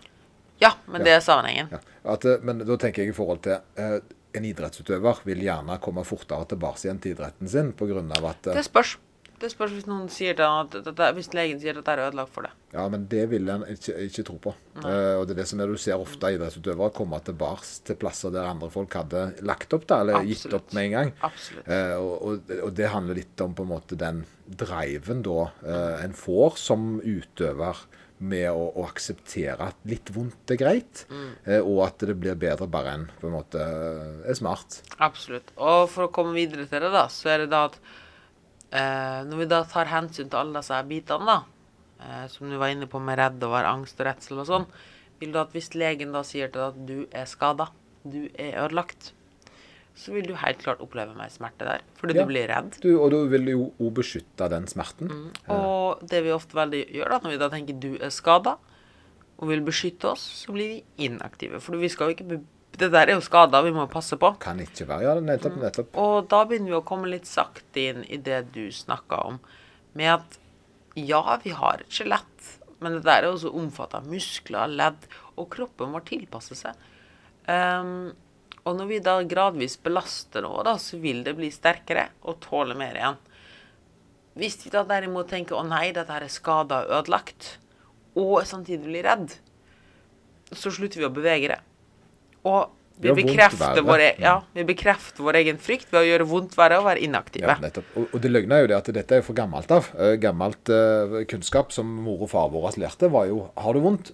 [0.61, 1.71] Ja, men det er sammenhengen.
[1.73, 1.79] Ja.
[2.13, 3.99] At, eh, men da tenker jeg i forhold til eh,
[4.33, 8.01] En idrettsutøver vil gjerne komme fortere tilbake igjen til idretten sin pga.
[8.29, 8.97] at eh, Det spørs.
[9.43, 12.31] Det spørs hvis noen sier det, at dette, hvis legen sier at det er ødelagt
[12.31, 12.51] for det.
[12.71, 14.53] Ja, men det vil en ikke, ikke tro på.
[14.79, 18.31] Eh, og det er det som er, Du ser ofte idrettsutøvere komme tilbake til plasser
[18.33, 21.11] der andre folk hadde lagt opp, da, eller gitt opp med en gang.
[21.27, 21.67] Absolutt.
[21.67, 24.23] Eh, og, og, og det handler litt om på en måte den
[24.63, 27.83] driven da eh, en får som utøver
[28.23, 31.03] med å, å akseptere at litt vondt er greit,
[31.45, 34.79] eh, og at det blir bedre bare enn på en måte eh, er smart.
[35.03, 35.53] Absolutt.
[35.57, 37.79] Og for å komme videre til det, da, så er det da at
[38.71, 41.67] eh, Når vi da tar hensyn til alle disse bitene, da,
[42.03, 44.69] eh, som du var inne på med redd og var angst og redsel og sånn,
[45.21, 47.69] vil du at hvis legen da sier til deg at du er skada,
[48.03, 49.13] du er ødelagt,
[49.95, 51.81] så vil du helt klart oppleve mer smerte der.
[51.99, 52.23] Fordi Ja.
[52.25, 52.79] du blir redd.
[52.81, 55.31] Du, og du vil jo òg beskytte den smerten.
[55.49, 58.57] Og det vi ofte veldig gjør, da, når vi da tenker du er skada
[59.39, 61.59] og vil beskytte oss, så blir vi inaktive.
[61.61, 62.41] For vi skal jo ikke
[62.75, 64.31] Det der er jo skada, vi må passe på.
[64.39, 65.57] Kan ikke være Ja, nettopp.
[65.61, 65.95] nettopp.
[65.95, 69.39] Og da begynner vi å komme litt sakte inn i det du snakka om,
[69.93, 70.39] med at
[70.95, 74.97] ja, vi har et skjelett, men det der er også omfatta muskler, ledd,
[75.37, 76.73] og kroppen må tilpasse seg.
[77.47, 78.13] Ehm,
[78.63, 82.77] og når vi da gradvis belaster noe, da, så vil det bli sterkere og tåle
[82.79, 83.17] mer igjen.
[84.39, 87.57] Hvis vi da derimot tenker å nei, dette her er skada og ødelagt,
[88.17, 89.35] og samtidig blir redd,
[90.53, 91.59] så slutter vi å bevege det.
[92.47, 93.83] Og vi vi bekrefter, verre.
[93.89, 97.03] vår, e- ja, vi bekrefter vår egen frykt ved å gjøre vondt verre og være
[97.03, 97.49] inaktive.
[97.49, 97.83] Ja.
[97.97, 99.89] Og, og det løgna jo det at dette er jo for gammelt av.
[99.97, 104.13] Eh, gammelt uh, kunnskap som mor og far våre lærte, var jo Har du vondt,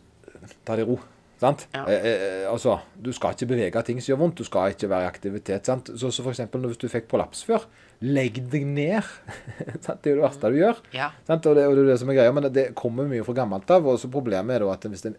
[0.66, 1.00] ta det i ro.
[1.40, 1.68] Sant?
[1.72, 1.86] Ja.
[1.88, 4.42] Eh, eh, altså, Du skal ikke bevege ting som gjør vondt.
[4.42, 5.66] Du skal ikke være i aktivitet.
[5.70, 5.92] sant?
[5.96, 7.64] Så, så eksempel hvis du fikk prolaps før,
[8.04, 9.08] legg deg ned.
[9.86, 10.02] sant?
[10.04, 10.82] Det er jo det verste du gjør.
[10.96, 11.10] Ja.
[11.30, 11.48] Sant?
[11.48, 13.38] Og, det, og det er det som er greia, men det, det kommer mye fra
[13.40, 13.88] gammelt av.
[13.88, 15.14] og så Problemet er da at hvis det,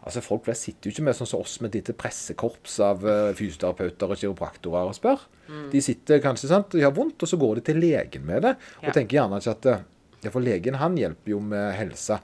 [0.00, 3.02] altså Folk flest sitter jo ikke med sånn som oss med et lite pressekorps av
[3.06, 5.22] uh, fysioterapeuter og kiropraktorer og spør.
[5.70, 8.54] De sitter kanskje, sant, de har vondt, og så går de til legen med det.
[8.82, 8.94] Og Ja.
[8.96, 9.80] tenker gjerne ikke at eh,
[10.24, 12.18] ja, For legen han hjelper jo med helse.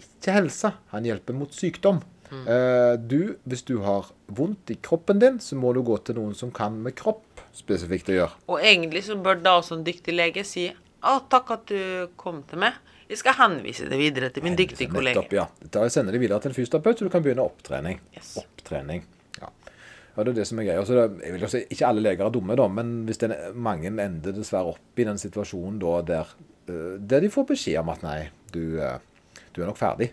[0.00, 2.00] Ikke helse, han hjelper mot sykdom.
[2.32, 6.36] Eh, du, hvis du har vondt i kroppen din, så må du gå til noen
[6.38, 8.38] som kan med kropp spesifikt å gjøre.
[8.48, 12.40] Og egentlig så bør da også en dyktig lege si å, takk at du kom
[12.48, 12.78] til meg.
[13.10, 15.20] Jeg skal henvise deg videre til min dyktige kollega.
[15.20, 15.72] Nettopp, ja.
[15.74, 17.98] Da sender de videre til en fysioterapeut, så du kan begynne opptrening.
[18.14, 18.30] Yes.
[18.40, 19.02] Opptrening.
[19.40, 19.50] Ja.
[19.66, 20.86] ja, det er det som er greia.
[20.88, 23.58] Så det, jeg vil også, ikke alle leger er dumme, da, men hvis det er
[23.68, 26.32] mange ender dessverre opp i den situasjonen da der,
[26.70, 28.18] eh, der de får beskjed om at nei,
[28.54, 30.12] du, eh, du er nok ferdig.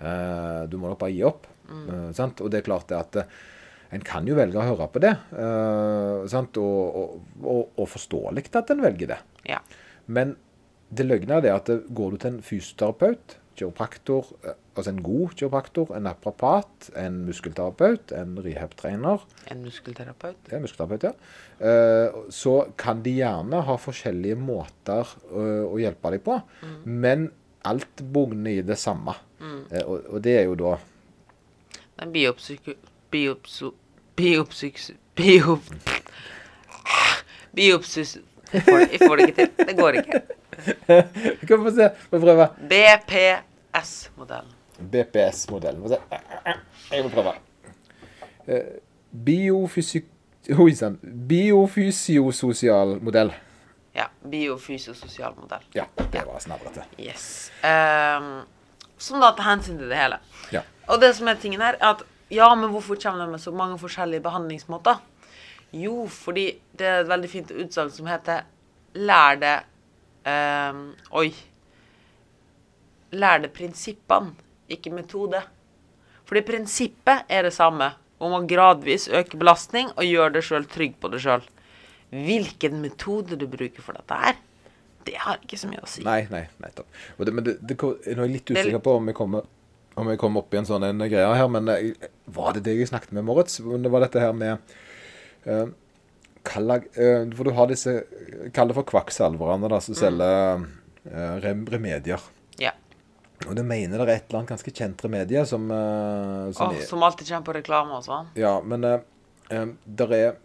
[0.00, 1.46] Eh, Du må nok bare gi opp.
[1.68, 2.12] Mm.
[2.16, 2.40] sant?
[2.40, 3.24] Og det er klart det at eh,
[3.92, 5.14] en kan jo velge å høre på det.
[5.36, 6.56] eh, sant?
[6.56, 9.18] Og, og, og, og forståelig at en velger det.
[9.48, 9.60] Ja.
[10.06, 10.36] Men
[10.88, 15.34] det løgne er det at går du til en fysioterapeut, kiropraktor, eh, altså en god
[15.36, 20.36] kiropraktor, en aprapat, en muskelterapeut, en rehab-trener En muskelterapeut.
[20.52, 21.12] er muskelterapeut, ja.
[21.58, 26.40] Eh, Så kan de gjerne ha forskjellige måter eh, å hjelpe deg på,
[26.86, 27.30] men
[27.66, 29.16] alt bugner i det samme.
[29.40, 30.76] Eh, Og, og det er jo da
[32.00, 32.72] Den biopsyko...
[33.10, 33.74] Biopso...
[34.16, 34.90] Biopsyks...
[35.14, 35.60] Biop...
[37.54, 38.18] Biopsys...
[38.52, 39.66] Jeg får, jeg får det ikke til.
[39.68, 40.20] Det går ikke.
[41.40, 41.88] Vi kan få se.
[42.10, 42.46] Få prøve.
[42.70, 44.52] BPS-modellen.
[44.92, 45.82] BPS-modellen.
[45.82, 45.98] Få se.
[46.92, 47.34] Jeg må prøve.
[48.48, 48.62] Eh,
[49.24, 50.04] Biofysik...
[50.58, 50.96] Oi sann.
[51.28, 53.34] Biofysiososial modell.
[53.94, 54.06] Ja.
[54.30, 55.66] Biofysiososial modell.
[55.76, 56.86] Ja, det var snevrete.
[57.00, 57.50] Yes.
[57.66, 58.46] Ehm,
[58.98, 60.18] som da tar hensyn til det hele.
[60.54, 60.64] Ja.
[60.88, 63.52] Og det som er tingen her, er at ja, men hvorfor kommer de med så
[63.54, 65.00] mange forskjellige behandlingsmåter?
[65.72, 68.46] Jo, fordi det er et veldig fint utsagn som heter
[68.96, 69.54] Lær det
[70.28, 70.82] ehm,
[71.20, 71.28] Oi.
[73.12, 74.34] Lær det prinsippene,
[74.68, 75.40] ikke metode.
[76.28, 80.96] Fordi prinsippet er det samme, om å gradvis øke belastning og gjøre deg sjøl trygg
[81.00, 81.44] på deg sjøl.
[82.12, 84.36] Hvilken metode du bruker for dette her,
[85.08, 86.02] det har ikke så mye å si.
[86.06, 86.86] Nei, nei, nettopp.
[87.18, 89.46] Det, men det, det, nå er jeg litt usikker på om jeg kommer,
[89.98, 92.76] om jeg kom opp i en sånn en greie her, men eh, var det det
[92.78, 93.58] jeg snakket med Moritz?
[93.58, 94.74] Det var dette her med
[95.48, 95.66] uh,
[96.46, 97.94] kalla, uh, For du har disse
[98.54, 102.22] Kall det for kvakksalverne da, som selger uh, rem, remedier.
[102.62, 102.74] Ja.
[103.46, 106.86] Og du mener det er et eller annet ganske kjent remedie som, uh, som er-
[106.86, 108.30] som alltid kommer på reklame og sånn.
[108.38, 110.36] Ja, men der er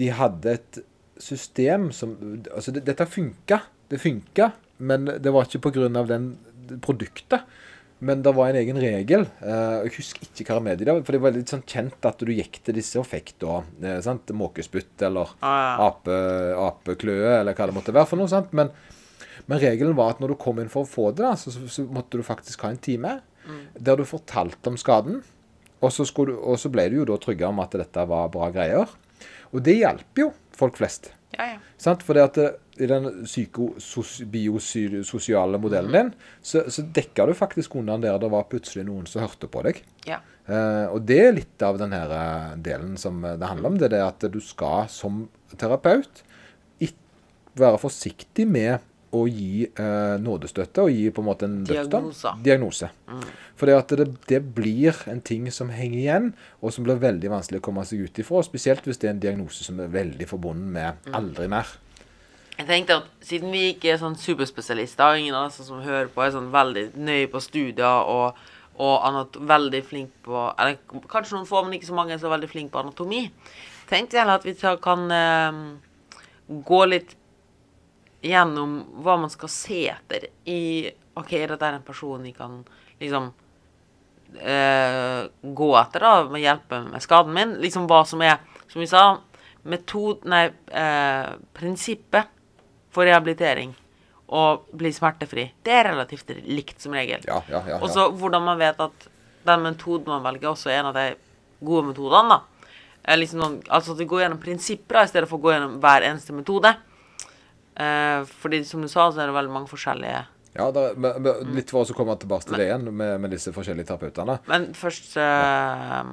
[0.00, 0.78] De hadde et
[1.20, 2.16] system som
[2.50, 3.60] Altså, det, dette funka.
[3.90, 5.88] Det funka, men det var ikke pga.
[6.06, 6.30] den
[6.80, 7.42] produktet.
[8.00, 9.26] Men det var en egen regel.
[9.44, 12.32] eh, Jeg husker ikke hva remediet det for det var litt sånn kjent at du
[12.32, 14.32] gikk til disse og fikk da eh, sant?
[14.32, 16.14] måkespytt eller Ah, ape,
[16.56, 18.30] apekløe eller hva det måtte være for noe.
[18.32, 18.54] sant?
[18.56, 18.70] Men,
[19.46, 21.84] men regelen var at når du kom inn for å få det, da, så, så,
[21.84, 23.18] måtte du faktisk ha en time
[23.74, 25.20] der du fortalte om skaden.
[25.80, 28.48] Og så, du, og så ble du jo da trygga om at dette var bra
[28.54, 28.88] greier.
[29.50, 30.30] Og det hjelper jo
[30.60, 31.02] folk flest.
[31.36, 31.58] Ja, ja.
[31.80, 32.02] Sant?
[32.04, 32.36] For det at
[32.80, 36.10] i den psykobiososiale modellen din,
[36.42, 39.74] så, så dekker du faktisk unna der det var plutselig noen som hørte på deg.
[40.08, 40.18] ja.
[40.50, 43.78] Eh, og det er litt av den her eh, delen som eh, det handler om.
[43.78, 45.28] Det er at du skal som
[45.60, 46.24] terapeut
[47.58, 48.78] være forsiktig med
[49.10, 52.10] å gi eh, nådestøtte og gi på en måte en dødsdom.
[52.44, 52.90] Diagnose.
[53.10, 53.24] Mm.
[53.58, 56.28] For det, det, blir en ting som henger igjen,
[56.62, 58.42] og som blir veldig vanskelig å komme seg ut ifra.
[58.46, 61.74] Spesielt hvis det er en diagnose som er veldig forbundet med aldri mer.
[62.60, 66.22] Jeg tenkte at siden vi ikke er sånn superspesialister, ingen av oss som hører på,
[66.22, 68.40] er sånn veldig nøye på studier og,
[68.76, 70.76] og anat veldig flink på Eller
[71.08, 73.22] kanskje noen få, men ikke så mange som er veldig flink på anatomi,
[73.88, 75.62] tenkte jeg at vi kan eh,
[76.68, 77.16] gå litt
[78.20, 82.60] gjennom hva man skal se etter i OK, dette er en person vi kan
[83.00, 83.30] liksom
[84.38, 87.56] eh, gå etter, da, med hjelpe med skaden min.
[87.62, 89.04] Liksom hva som er, som vi sa,
[89.62, 90.26] metod...
[90.28, 92.30] Nei, eh, prinsippet
[92.90, 93.74] for rehabilitering
[94.30, 97.24] og bli smertefri, det er relativt likt som regel.
[97.26, 97.78] Ja, ja, ja.
[97.82, 99.08] Og så hvordan man vet at
[99.46, 101.08] den metoden man velger, også er en av de
[101.66, 102.68] gode metodene, da.
[103.02, 105.80] Eh, Liksom noen, altså at vi går gjennom prinsipper i stedet for å gå gjennom
[105.82, 106.72] hver eneste metode.
[107.80, 110.20] Eh, fordi som du sa, så er det veldig mange forskjellige
[110.58, 113.30] Ja, der, men, men, litt for oss å komme tilbake til det igjen med, med
[113.32, 114.40] disse forskjellige terapeutene.
[114.50, 116.12] Men først eh,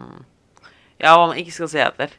[1.02, 2.14] Ja, hva man ikke skal si etter.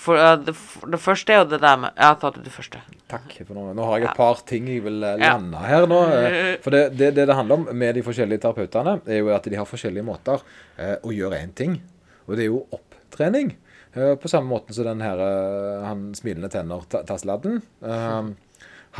[0.00, 0.54] For uh, det,
[0.88, 2.80] det første er jo det der med har tatt ut det første.
[3.12, 3.34] Takk.
[3.44, 4.12] for Nå, nå har jeg Ja.
[4.14, 5.20] et par ting jeg vil lande
[5.52, 5.66] Ja.
[5.68, 5.98] her nå.
[6.16, 9.44] eh, For det, det, det det handler om med de forskjellige terapeutene, er jo at
[9.44, 10.40] de har forskjellige måter
[10.78, 11.76] eh, å gjøre én ting.
[12.24, 13.52] Og det er jo opptrening.
[13.94, 17.60] Eh, på samme måte som den her eh, han smilende tenner Ta- Tasladden.
[17.84, 18.30] Eh,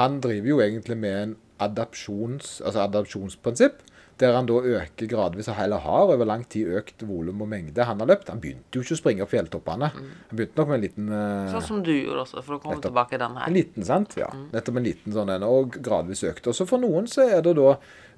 [0.01, 3.81] han driver jo egentlig med en adapsjons, altså adapsjonsprinsipp.
[4.21, 7.83] Der han da øker gradvis, og heller har over lang tid økt volum og mengde
[7.89, 8.29] han har løpt.
[8.31, 9.89] Han begynte jo ikke å springe opp fjelltoppene.
[9.97, 11.09] Han begynte nok med en liten
[11.51, 12.91] Sånn som du gjorde også, for å komme Nettopp.
[12.93, 14.15] tilbake i den en liten, sant?
[14.21, 14.29] Ja.
[14.53, 16.47] Nettopp en liten sånn en, og gradvis økt.
[16.53, 17.73] Og så for noen så er det da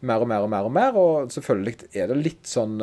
[0.05, 2.75] mer og mer og mer og mer, og selvfølgelig er det litt sånn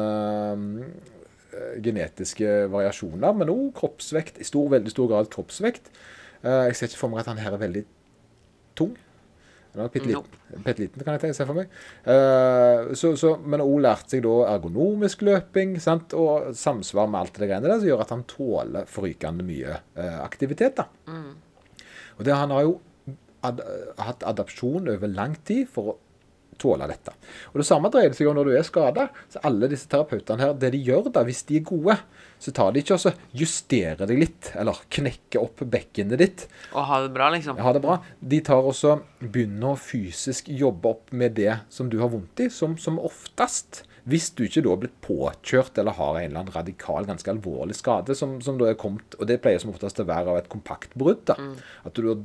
[1.83, 4.41] genetiske variasjoner, men òg kroppsvekt.
[4.41, 5.91] I stor, veldig stor grad kroppsvekt.
[6.41, 7.85] Eh, jeg ser ikke for meg at han her er veldig
[8.77, 8.93] tung.
[9.71, 11.71] Eller bitte liten, liten, kan jeg se for meg.
[12.03, 16.15] Eh, så, så, men òg lært seg da ergonomisk løping sant?
[16.17, 20.17] og samsvar med alt det greiene der, som gjør at han tåler forrykende mye eh,
[20.19, 20.81] aktivitet.
[20.81, 20.89] da.
[22.17, 22.79] Og det, Han har jo
[23.41, 23.61] ad
[23.97, 25.99] hatt adapsjon over lang tid for å
[26.61, 27.13] tåle dette.
[27.51, 29.07] Og Det samme dreier det seg om når du er skada.
[29.41, 31.97] Alle disse terapeutene her, det de gjør da, hvis de er gode,
[32.41, 36.47] så tar de ikke og så justerer deg litt, eller knekker opp bekkenet ditt.
[36.73, 37.59] Og ha det bra, liksom.
[37.61, 37.99] Ha det bra.
[38.19, 42.49] De tar også begynner å fysisk jobbe opp med det som du har vondt i,
[42.53, 43.83] som, som oftest.
[44.09, 47.75] Hvis du ikke da har blitt påkjørt eller har en eller annen radikal, ganske alvorlig
[47.77, 50.49] skade, som, som da er kommet Og det pleier som oftest å være av et
[50.49, 51.21] kompakt brudd.
[51.29, 51.37] da.
[51.85, 52.15] At du,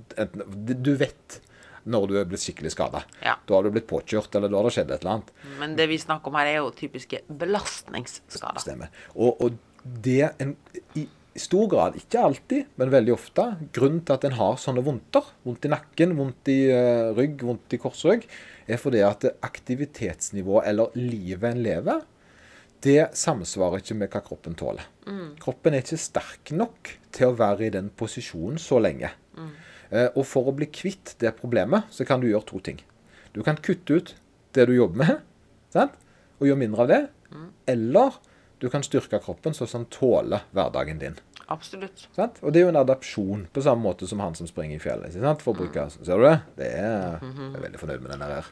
[0.57, 1.43] du vet
[1.87, 3.05] når du er blitt skikkelig skada.
[3.23, 3.37] Ja.
[3.47, 5.35] Da har du blitt påkjørt, eller da har det skjedd et eller annet.
[5.61, 8.65] Men det vi snakker om her, er jo typiske belastningsskader.
[8.65, 9.05] Stemmer.
[9.15, 10.57] Og, og det en,
[10.99, 11.07] i
[11.41, 13.45] stor grad, ikke alltid, men veldig ofte,
[13.77, 17.77] grunnen til at en har sånne vondter, vondt i nakken, vondt i eh, rygg, vondt
[17.77, 18.27] i korsrygg,
[18.67, 22.05] er fordi at aktivitetsnivået eller livet en lever,
[22.87, 24.85] det samsvarer ikke med hva kroppen tåler.
[25.43, 29.13] Kroppen er ikke sterk nok til å være i den posisjonen så lenge.
[29.37, 29.55] Eh,
[29.91, 32.81] og for å bli kvitt det problemet, så kan du gjøre to ting.
[33.37, 34.15] Du kan kutte ut
[34.57, 35.21] det du jobber med,
[35.77, 35.95] sant?
[36.41, 37.03] og gjøre mindre av det.
[37.71, 38.19] Eller
[38.59, 41.19] du kan styrke kroppen så den tåler hverdagen din.
[41.53, 42.09] Absolutt.
[42.17, 42.41] Sant?
[42.43, 45.15] Og det er jo en adapsjon, på samme måte som han som springer i fjellet.
[45.15, 45.45] Sant?
[45.45, 46.39] For å bruke, Ser du det?
[46.59, 48.49] det er, jeg er veldig fornøyd med den der.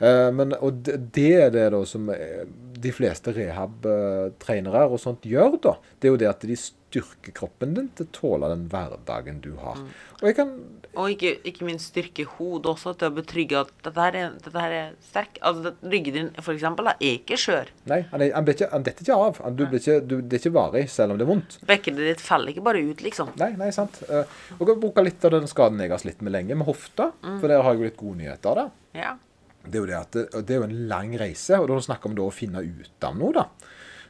[0.00, 2.46] Uh, men, og det, det er det da som eh,
[2.80, 5.74] de fleste rehab-trenere og sånt gjør, da.
[6.00, 6.56] Det er jo det at de
[6.90, 9.78] styrker kroppen din til å tåle den hverdagen du har.
[10.20, 10.50] Og jeg kan
[10.98, 14.58] Og ikke, ikke minst styrke hodet også, til å betrygge at dette her er, dette
[14.58, 15.38] her er sterk.
[15.46, 17.70] Altså, ryggen din, for eksempel, er ikke skjør.
[17.86, 19.38] Nei, han, er, han, ikke, han detter ikke av.
[19.46, 21.58] Han, du blir ikke, du, det er ikke varig, selv om det er vondt.
[21.70, 23.30] Bekkenet ditt faller ikke bare ut, liksom.
[23.38, 24.02] Nei, nei, sant.
[24.10, 27.12] Eh, Og jeg bruker litt av den skaden jeg har slitt med lenge, med hofta.
[27.22, 28.64] For der har jeg jo litt gode nyheter.
[28.64, 28.68] da.
[28.98, 29.14] Ja.
[29.60, 32.32] Det er det det, er jo en lang reise, og da snakker vi da å
[32.34, 33.46] finne ut av noe, da.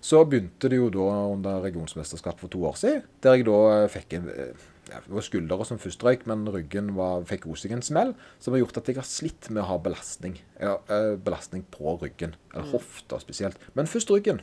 [0.01, 3.89] Så begynte det jo da under regionsmesterskap for to år siden, der jeg da eh,
[3.93, 7.69] fikk en eh, ja, Det var skuldre som først røyk, men ryggen var, fikk også
[7.71, 10.41] en smell, som har gjort at jeg har slitt med å ha belastning.
[10.59, 13.61] Ja, eh, belastning på ryggen, eller hofta spesielt.
[13.79, 14.41] Men først ryggen.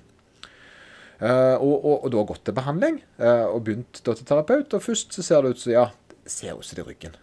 [1.19, 4.77] Eh, og, og, og da gått til behandling, eh, og begynt da til terapeut.
[4.77, 5.87] Og først så ser det ut som ja,
[6.29, 7.17] ser ut som det er ryggen.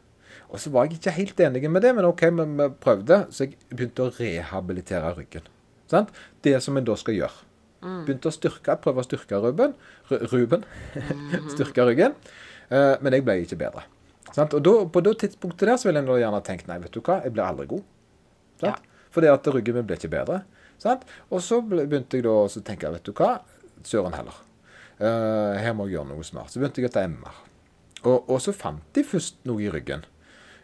[0.51, 3.25] Og så var jeg ikke helt enig med det, men OK, men vi prøvde.
[3.35, 5.49] Så jeg begynte å rehabilitere ryggen.
[5.91, 6.13] Sant?
[6.45, 7.44] Det som en da skal gjøre.
[7.85, 9.75] Begynte å styrke, prøve å styrke Ruben.
[10.11, 10.65] Ruben.
[11.55, 12.17] styrke ryggen.
[12.71, 13.85] Uh, men jeg ble ikke bedre.
[14.33, 14.57] Sant?
[14.57, 17.21] Og da, på det tidspunktet der så ville jeg gjerne tenkt nei, vet du hva,
[17.23, 17.85] jeg blir aldri god.
[18.65, 18.75] Ja.
[19.15, 20.41] Fordi at ryggen min ble ikke bedre.
[20.83, 21.05] Sant?
[21.31, 23.37] Og så begynte jeg da å tenke, vet du hva,
[23.87, 24.41] søren heller.
[24.99, 26.53] Uh, her må jeg gjøre noe smart.
[26.53, 27.39] Så begynte jeg å ta MR.
[28.05, 30.05] Og, og så fant de først noe i ryggen.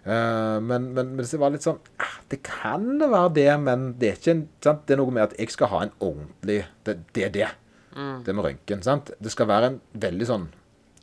[0.05, 4.09] Eh, men, men, men det var litt sånn ah, Det kan være det, men det
[4.09, 4.87] er ikke en, sant?
[4.89, 7.51] Det er noe med at jeg skal ha en ordentlig Det, det er det.
[8.25, 8.81] Det med røntgen.
[8.87, 9.11] sant?
[9.21, 10.47] Det skal være en veldig sånn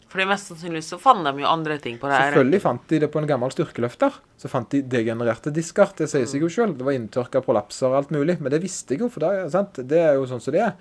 [0.10, 2.32] Fordi mest sannsynlig så fant de jo andre ting på det her.
[2.32, 4.18] Selvfølgelig fant de det på en gammel styrkeløfter.
[4.40, 5.92] Så fant de degenererte disker.
[6.00, 6.78] Det sier seg jo sjøl.
[6.80, 8.38] Det var inntørka prolapser og alt mulig.
[8.40, 9.82] Men det visste jeg jo, for det, sant?
[9.84, 10.78] det er jo sånn som det er.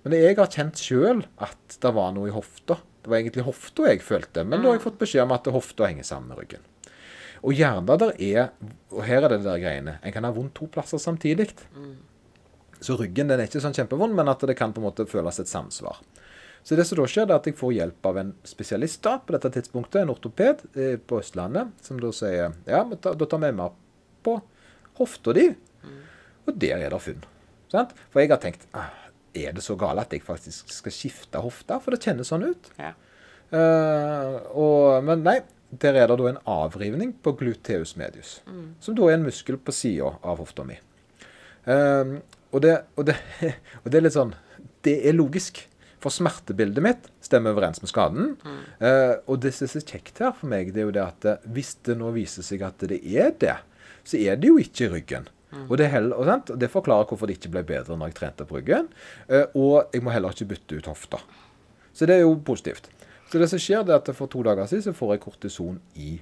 [0.00, 2.80] Men jeg har kjent sjøl at det var noe i hofta.
[3.04, 4.48] Det var egentlig hofta jeg følte.
[4.48, 6.64] Men da har jeg fått beskjed om at hofta henger sammen med ryggen.
[7.40, 8.50] Og gjerne der er
[8.90, 9.98] Og her er det der greiene.
[10.04, 11.50] En kan ha vondt to plasser samtidig.
[12.80, 15.38] Så ryggen den er ikke sånn kjempevond, men at det kan på en måte føles
[15.38, 16.00] et samsvar.
[16.62, 19.16] Så det som da skjer, det er at jeg får hjelp av en spesialist da,
[19.24, 23.28] på dette tidspunktet, en ortoped eh, på Østlandet, som da sier ja, men da, da
[23.28, 23.78] tar vi med
[24.26, 24.34] på
[25.00, 25.46] hofta di.
[26.46, 27.22] Og der er det funn.
[27.70, 27.94] Sant?
[28.10, 28.90] For jeg har tenkt ah,
[29.36, 31.78] er det så galt at jeg faktisk skal skifte hofte?
[31.80, 32.70] For det kjennes sånn ut.
[32.80, 32.92] Ja.
[33.50, 38.40] Uh, og, men nei, der er det da en avrivning på gluteus medius,
[38.82, 40.78] som da er en muskel på sida av hofta mi.
[41.64, 42.18] Um,
[42.50, 43.16] og, det, og, det,
[43.84, 44.32] og det er litt sånn
[44.80, 45.66] Det er logisk.
[46.00, 48.30] For smertebildet mitt stemmer overens med skaden.
[48.80, 51.26] Eh, og det som er så kjekt her for meg, det er jo det at
[51.28, 53.58] eh, hvis det nå viser seg at det er det,
[54.08, 55.28] så er det jo ikke ryggen.
[55.66, 58.56] Og, det heller, og, det forklarer hvorfor det ikke ble bedre når jeg trente på
[58.56, 58.88] ryggen.
[59.28, 61.20] Uh, og jeg må heller ikke bytte ut hofta.
[61.92, 62.86] Så det er jo positivt.
[63.30, 65.78] Så det som skjer, det er at for to dager siden så får jeg kortison
[65.94, 66.16] i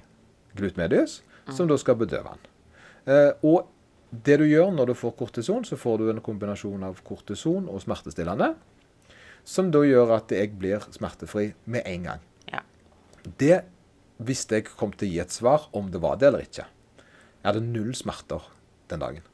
[0.57, 1.21] glutmedius,
[1.55, 2.49] som da skal bedøve den.
[3.09, 3.69] Eh, og
[4.09, 7.81] det du gjør når du får kortison, så får du en kombinasjon av kortison og
[7.81, 8.53] smertestillende,
[9.45, 12.23] som da gjør at jeg blir smertefri med en gang.
[12.51, 12.61] Ja.
[13.25, 13.63] Det
[14.17, 16.67] visste jeg kom til å gi et svar om det var det eller ikke.
[17.39, 18.45] Jeg hadde null smerter
[18.91, 19.25] den dagen.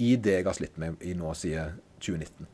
[0.00, 2.48] I det jeg har slitt med i nå siden 2019.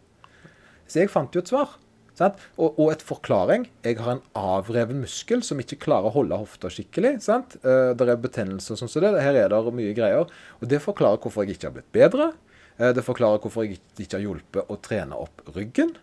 [0.86, 1.76] Så jeg fant jo et svar.
[2.16, 3.66] Og, og et forklaring.
[3.85, 7.18] Jeg har en avreven muskel som ikke klarer å holde hofta skikkelig.
[7.24, 7.59] Sant?
[7.61, 9.12] Eh, det er betennelse og sånn som det.
[9.20, 10.31] Her er det mye greier.
[10.61, 12.31] Og det forklarer hvorfor jeg ikke har blitt bedre.
[12.79, 15.94] Eh, det forklarer hvorfor jeg ikke har hjulpet å trene opp ryggen.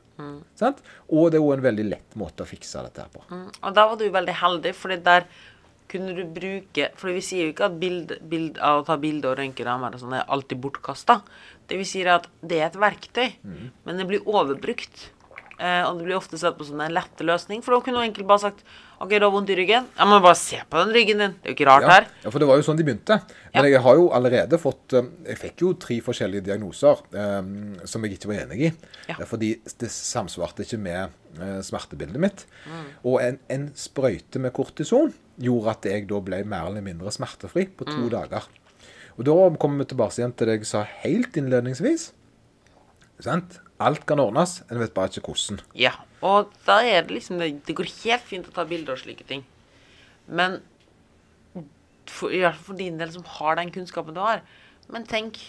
[0.59, 0.83] Sant?
[1.09, 3.23] Og det er jo en veldig lett måte å fikse dette her på.
[3.31, 5.25] Mm, Og da var du veldig heldig, fordi der
[5.93, 9.35] kunne du bruke For vi sier jo ikke at bild, bild, å ta bilde og
[9.37, 11.19] røntge damer sånn er alltid bortkasta.
[11.69, 13.27] Det vi sier er at det er et verktøy,
[13.85, 15.09] men det blir overbrukt.
[15.63, 17.61] Eh, og det blir ofte sett på som en lette løsning.
[17.63, 18.65] For da kunne hun enkelt bare sagt
[19.03, 19.85] OK, du har vondt i ryggen.
[19.95, 21.35] Ja, men bare se på den ryggen din.
[21.39, 22.07] Det er jo ikke rart Ja, her.
[22.25, 23.17] ja, for det var jo sånn de begynte.
[23.53, 27.39] Men jeg har jo allerede fått eh, Jeg fikk jo tre forskjellige diagnoser eh,
[27.89, 28.71] som jeg ikke var enig i.
[29.11, 29.17] Ja.
[29.29, 32.45] Fordi det samsvarte ikke med eh, smertebildet mitt.
[33.07, 37.69] Og en, en sprøyte med kortison gjorde at jeg da ble mer eller mindre smertefri
[37.71, 38.45] på to dager.
[39.13, 42.11] Og da kommer vi tilbake igjen til det jeg sa helt innledningsvis.
[43.23, 43.59] Sant?
[43.81, 45.61] Alt kan ordnes, en vet bare ikke hvordan.
[45.77, 49.25] Ja, og da er det liksom Det, går helt fint å ta bilder og slike
[49.27, 49.43] ting.
[50.27, 50.61] Men
[52.07, 54.43] for, i hvert fall for din del som har den kunnskapen du har
[54.91, 55.39] Men tenk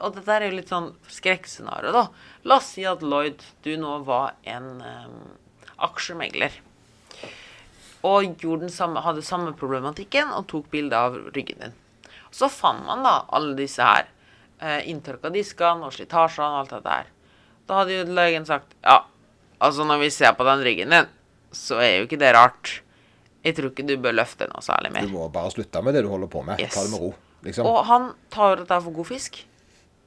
[0.00, 2.06] Og dette er jo litt sånn skrekkscenario, da.
[2.48, 5.18] La oss si at Lloyd, du nå var en um,
[5.86, 6.56] aksjemegler.
[8.04, 11.76] Og gjorde den samme, hadde samme problematikken og tok bilde av ryggen din.
[12.34, 14.08] Så fant man da alle disse her.
[14.64, 17.12] Eh, inntørka diskene og slitasjene og alt dette her.
[17.68, 18.98] Da hadde jo legen sagt ja,
[19.64, 21.06] altså når vi ser på den ryggen din,
[21.54, 22.80] så er jo ikke det rart.
[23.44, 25.06] Jeg tror ikke du bør løfte noe særlig mer.
[25.08, 26.60] Du må bare slutte med det du holder på med.
[26.60, 26.74] Yes.
[26.74, 27.10] Ta det med ro.
[27.44, 27.66] Liksom.
[27.68, 29.42] Og han tar jo dette for god fisk.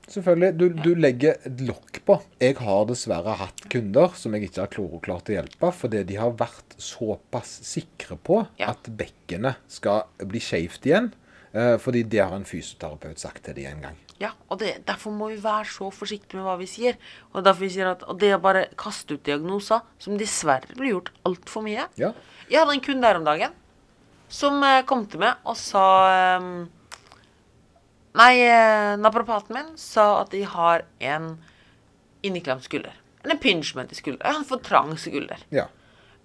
[0.07, 0.53] Selvfølgelig.
[0.57, 2.15] Du, du legger et lokk på.
[2.41, 6.15] Jeg har dessverre hatt kunder som jeg ikke har klar- klart å hjelpe, fordi de
[6.21, 8.71] har vært såpass sikre på Ja.
[8.71, 11.11] at bekkenet skal bli skjevt igjen.
[11.53, 13.97] Eh, Fordi det har en fysioterapeut sagt til dem en gang.
[14.19, 16.97] Ja, og det, Derfor må vi være så forsiktige med hva vi sier.
[17.33, 20.95] Og derfor vi sier at og det å bare kaste ut diagnoser, som dessverre blir
[20.95, 22.13] gjort altfor mye Ja.
[22.49, 23.53] Jeg hadde en kunde her om dagen
[24.29, 26.67] som eh, kom til meg og sa ehm,
[28.17, 31.35] Nei, eh, naprapaten min sa at de har en
[32.25, 32.95] inneklemt skulder.
[33.23, 34.39] En impingement i skulderen.
[34.39, 35.43] En for trang skulder.
[35.53, 35.67] ja.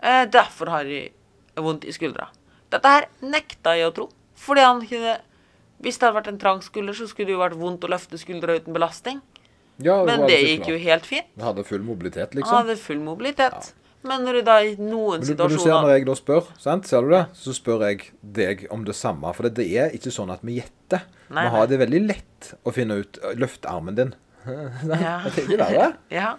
[0.02, 1.12] Derfor har de
[1.54, 2.24] vondt i skuldra.
[2.72, 4.08] Dette her nekta jeg å tro.
[4.42, 5.18] Fordi han kunne
[5.82, 8.18] Hvis det hadde vært en trang skulder, så skulle det jo vært vondt å løfte
[8.20, 9.16] skuldra uten belastning.
[9.82, 11.26] ja Men det gikk jo helt fint.
[11.40, 12.52] Han hadde full mobilitet, liksom.
[12.54, 13.72] Han hadde full mobilitet.
[14.06, 16.46] Men når du da i noen Men du, men du ser når jeg da spør,
[16.58, 16.86] sant?
[16.90, 17.22] ser du det?
[17.38, 19.30] Så spør jeg deg om det samme.
[19.34, 21.04] For det, det er ikke sånn at vi gjetter.
[21.32, 24.14] Vi har det veldig lett å finne ut Løft armen din.
[25.02, 25.20] Ja.
[26.10, 26.36] Ja.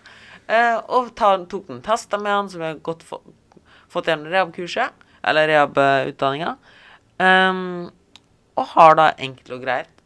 [0.47, 3.21] Eh, og ta, tok den testa med han, som jeg har godt få,
[3.91, 4.91] fått gjennom rehab-kurset,
[5.23, 6.57] eller rehab-utdanninga.
[7.21, 7.91] Um,
[8.57, 10.01] og har da enkelt og greit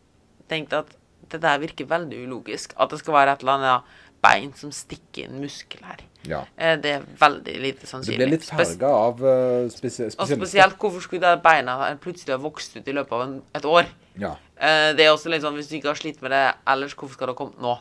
[0.52, 0.92] tenkt at
[1.32, 2.76] det der virker veldig ulogisk.
[2.80, 6.04] At det skal være et eller annet bein som stikker inn muskel her.
[6.28, 6.42] Ja.
[6.56, 8.18] Eh, det er veldig lite sannsynlig.
[8.20, 12.42] Det ble litt farga av uh, spesie og spesielt hvorfor skulle det beina plutselig ha
[12.42, 13.92] vokst ut i løpet av en, et år?
[14.20, 14.34] Ja.
[14.58, 17.20] Uh, det er også litt sånn, Hvis du ikke har slitt med det ellers, hvorfor
[17.20, 17.78] skal det ha kommet nå?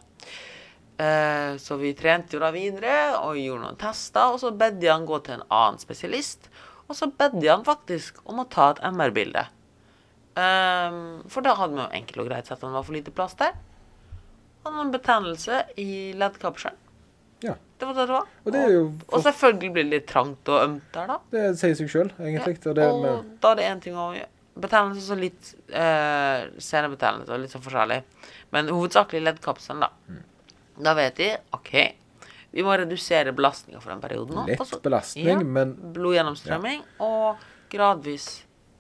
[1.61, 5.05] Så vi trente jo da videre og gjorde noen tester, og så bedde jeg han
[5.05, 6.49] gå til en annen spesialist.
[6.87, 9.47] Og så bedde jeg han faktisk om å ta et MR-bilde.
[10.37, 13.15] Um, for da hadde vi jo enkelt og greit sett at det var for lite
[13.15, 13.55] plass der.
[14.67, 16.83] Han hadde en betennelse i leddkapselen.
[17.47, 17.55] ja.
[17.77, 18.29] Det var det det var.
[18.45, 21.17] Og det er jo Og selvfølgelig blir det litt trangt og ømt der, da.
[21.33, 22.55] Det sier seg sjøl, egentlig.
[22.65, 24.31] Ja, det, og med, da er det én ting å gjøre.
[24.65, 27.99] Betennelse så litt eh, senebetennelse og litt sånn forskjellig.
[28.57, 29.91] Men hovedsakelig leddkapselen, da.
[30.09, 30.23] Mm.
[30.89, 31.29] Da vet de
[31.59, 31.75] OK,
[32.57, 34.47] vi må redusere belastninga for den perioden nå.
[34.49, 37.43] Lett altså, belastning, ja, men- Blodgjennomstrømming og
[37.73, 38.29] gradvis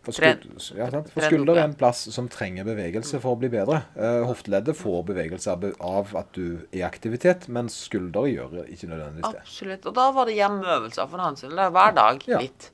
[0.07, 3.81] for, skulder, ja, for skulder er en plass som trenger bevegelse for å bli bedre.
[3.99, 9.35] Uh, hofteleddet får bevegelse av, at du er i aktivitet, men skulder gjør ikke nødvendigvis
[9.35, 9.43] det.
[9.43, 9.89] Absolutt.
[9.91, 11.59] Og da var det hjemmeøvelser for hans del.
[11.59, 12.39] er Hver dag Ja.
[12.39, 12.71] litt.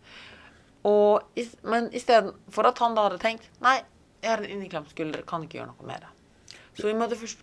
[0.85, 3.79] Og, men istedenfor at han da hadde tenkt Nei,
[4.23, 6.59] jeg har en inneklemt skulder, kan ikke gjøre noe med det.
[6.77, 7.41] Så vi måtte først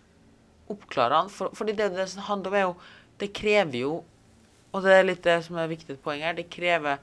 [0.70, 2.74] oppklare han, for, fordi det det handler om, er jo
[3.20, 3.92] Det krever jo
[4.72, 6.36] Og det er litt det som er viktig poeng her.
[6.38, 6.98] Det krever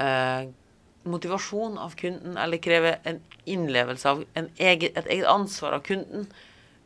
[0.00, 0.46] eh,
[1.04, 3.18] motivasjon av kunden, eller krever en
[3.50, 6.24] innlevelse av en eget, et eget ansvar av kunden,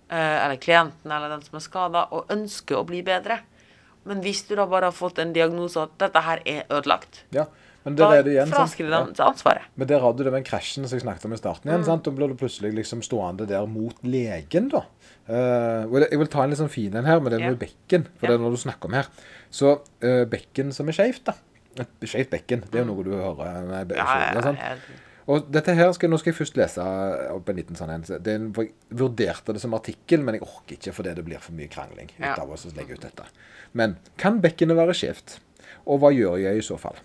[0.09, 3.39] eh, eller klienten, eller den som er skada, og ønsker å bli bedre.
[4.07, 7.47] Men hvis du da bare har fått en diagnose at dette her er ødelagt, Ja,
[7.85, 8.49] men da der er det igjen.
[8.51, 9.63] fraskriver de seg ansvaret.
[9.77, 11.75] Men der hadde du det med krasjen som jeg snakket om i starten Mm.
[11.75, 11.85] igjen.
[11.85, 12.03] sant?
[12.05, 14.83] Da blir du plutselig liksom stående der mot legen, da.
[15.27, 17.59] Eh, og jeg vil ta en litt sånn fin en her, men det er med
[17.59, 18.07] bekken.
[18.19, 19.09] For det er når du snakker om her.
[19.51, 21.35] Så uh, bekken som er skeivt, da.
[21.83, 23.97] Et skeivt bekken, det er jo noe du hører med Mm.
[23.99, 24.77] Ja, ja, ja,
[25.27, 26.85] Og dette her skal, Nå skal jeg først lese
[27.35, 28.03] opp en liten sånn en.
[28.07, 31.41] Det er en- Jeg vurderte det som artikkel, men jeg orker ikke fordi det blir
[31.41, 32.35] for mye krangling Ja.
[32.39, 33.25] av oss å legge ut dette.
[33.75, 35.39] Men kan bekkenet være skjevt?
[35.87, 36.97] Og hva gjør jeg i så fall?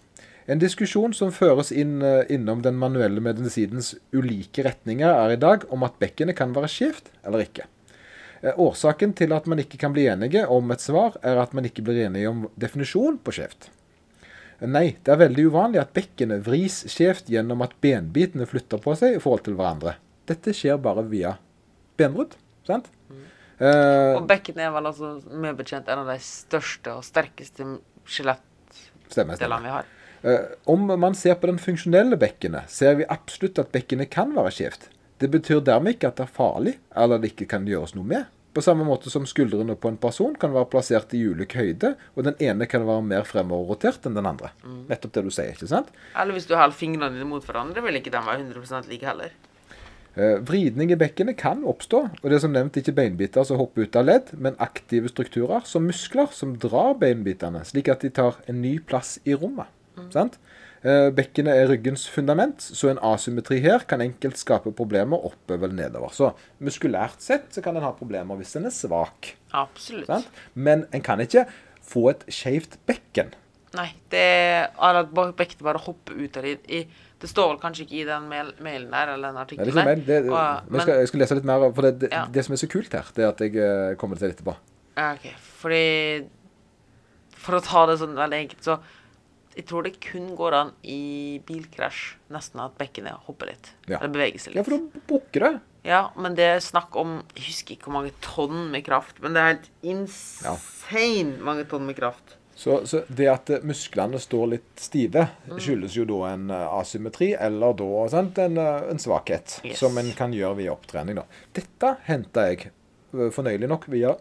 [0.47, 5.65] En diskusjon som føres inn eh, innom den manuelle medisinens ulike retninger, er i dag
[5.71, 7.65] om at bekkenet kan være skjevt eller ikke.
[8.41, 11.67] Eh, Årsaken til at man ikke kan bli enige om et svar, er at man
[11.67, 13.69] ikke blir enige om definisjon på skjevt.
[14.61, 19.17] Nei, det er veldig uvanlig at bekkenet vris skjevt gjennom at benbitene flytter på seg
[19.17, 19.95] i forhold til hverandre.
[20.29, 21.35] Dette skjer bare via
[21.97, 22.35] benbrudd.
[22.67, 22.91] Sant?
[23.57, 27.65] Eh, Og bekkenet er vel altså med bekjent en av de største og sterkeste
[28.05, 29.89] skjelettdelene vi har.
[30.21, 34.53] Eh, om man ser på den funksjonelle bekkenet, ser vi absolutt at bekkenet kan være
[34.53, 34.89] skjevt.
[35.21, 38.29] Det betyr dermed ikke at det er farlig, eller det ikke kan gjøres noe med.
[38.51, 42.25] På samme måte som skuldrene på en person kan være plassert i ulik høyde, og
[42.27, 44.49] den ene kan være mer fremoverrotert enn den andre.
[44.89, 45.93] Nettopp det du sier, ikke sant?
[46.19, 49.31] Eller hvis du holder fingrene dine mot hverandre, vil ikke den være 100% like heller.
[50.19, 53.85] Eh, vridning i bekkenet kan oppstå, og det er som nevnt ikke beinbiter som hopper
[53.85, 58.41] ut av ledd, men aktive strukturer som muskler som drar beinbitene, slik at de tar
[58.51, 59.71] en ny plass i rommet.
[60.11, 60.35] Sant?
[60.81, 65.77] Eh, bekkenet er ryggens fundament, så en asymmetri her kan enkelt skape problemer oppover eller
[65.83, 66.09] nedover.
[66.15, 66.31] Så
[66.63, 69.35] muskulært sett så kan en ha problemer hvis en er svak.
[69.53, 70.09] Absolutt.
[70.09, 70.31] Sant?
[70.57, 71.45] Men en kan ikke
[71.85, 73.29] få et skeivt bekken.
[73.77, 76.57] Nei, det er at bekkenet bare hopper ut av det.
[76.67, 76.81] I,
[77.21, 80.01] det står vel kanskje ikke i den mail, mailen der, eller den artikkelen der.
[80.01, 82.25] det, det, Og, men jeg, skal, jeg skal lese litt mer, for det, det, Ja.
[82.25, 84.57] det som er så kult her, det er at jeg eh, kommer til det etterpå.
[84.97, 85.29] Ja, OK.
[85.61, 85.83] Fordi
[87.37, 88.79] For å ta det sånn veldig enkelt, så
[89.55, 93.73] Jeg tror det kun går an i bilkrasj nesten at bekkenet hopper litt.
[93.87, 93.97] Ja.
[93.99, 94.61] Eller beveger seg litt.
[94.61, 95.53] Ja, for da bukker det.
[95.83, 99.33] Ja, men det er snakk om Jeg husker ikke hvor mange tonn med kraft, men
[99.33, 102.37] det er helt insane mange tonn med kraft.
[102.55, 105.57] Så, så det at eh, musklene står litt stive, Mm.
[105.59, 109.79] skyldes jo da en eh, asymmetri, eller da sant, en, eh, en svakhet, Yes.
[109.79, 111.15] som en kan gjøre via opptrening.
[111.15, 111.23] da.
[111.53, 112.69] Dette henta jeg
[113.11, 114.13] fornøyelig nok via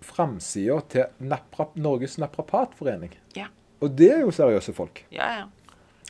[0.00, 3.10] framsida til napra, Norges naprapatforening.
[3.36, 3.48] Ja.
[3.80, 5.04] Og det er jo seriøse folk.
[5.14, 5.48] Ja, ja.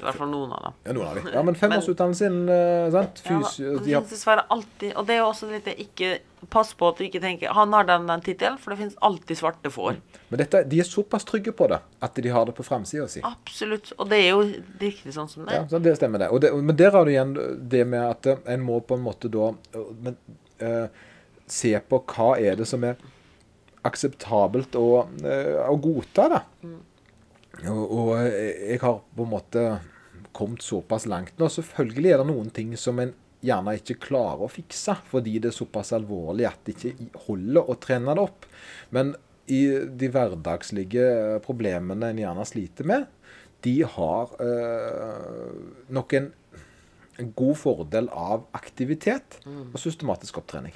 [0.01, 0.77] I hvert fall noen av dem.
[0.87, 1.27] Ja, noen av dem.
[1.35, 3.21] Ja, men femårsutdannelse innen eh, sant?
[3.27, 6.15] Ja, da, det finnes dessverre alltid Og det er jo også litt det ikke
[6.49, 9.37] Pass på at du ikke tenker Han har den, den tittelen, for det finnes alltid
[9.37, 9.99] svarte får.
[10.33, 13.21] Men dette, de er såpass trygge på det at de har det på framsida si.
[13.29, 13.93] Absolutt.
[14.01, 14.47] Og det er jo
[14.81, 15.69] riktig sånn som det Ja, er.
[15.69, 16.31] så det stemmer det.
[16.47, 16.55] Det.
[16.57, 17.35] Men der har du igjen
[17.69, 19.51] det med at eh, en må på en måte da
[20.01, 20.17] men,
[20.65, 20.87] eh,
[21.51, 22.97] se på hva er det som er
[23.85, 24.89] akseptabelt å,
[25.25, 26.41] eh, å godta, da.
[27.67, 29.65] Og, og eh, jeg har på en måte
[30.37, 31.49] kommet såpass langt nå.
[31.51, 33.13] Selvfølgelig er det noen ting som en
[33.45, 37.77] gjerne ikke klarer å fikse, fordi det er såpass alvorlig at det ikke holder å
[37.81, 38.47] trene det opp.
[38.95, 39.15] Men
[39.51, 39.63] i
[40.01, 43.09] de hverdagslige problemene en gjerne sliter med,
[43.65, 45.57] de har øh,
[45.93, 46.29] nok en,
[47.37, 50.73] god fordel av aktivitet og systematisk opptrening.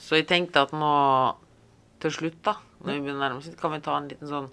[0.00, 0.92] Så jeg tenkte at nå
[2.00, 4.48] til slutt, da, når vi begynner å nærme oss, kan vi ta en liten sånn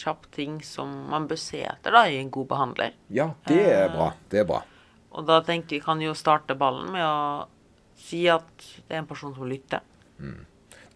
[0.00, 2.96] kjapp ting som man bør se etter da i en god behandler.
[3.08, 4.10] Ja, det er bra.
[4.30, 4.62] Det er bra.
[5.16, 7.46] Og da tenker jeg kan jo starte ballen med å
[7.96, 9.84] si at det er en person som lytter.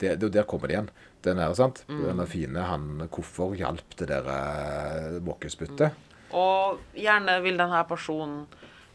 [0.00, 0.92] Det, det, der kommer det igjen.
[1.24, 1.82] Den er, sant?
[1.88, 5.92] Den er fine han, Hvorfor hjalp det der måkespyttet?
[5.92, 6.06] Mm.
[6.36, 8.44] Og gjerne vil denne personen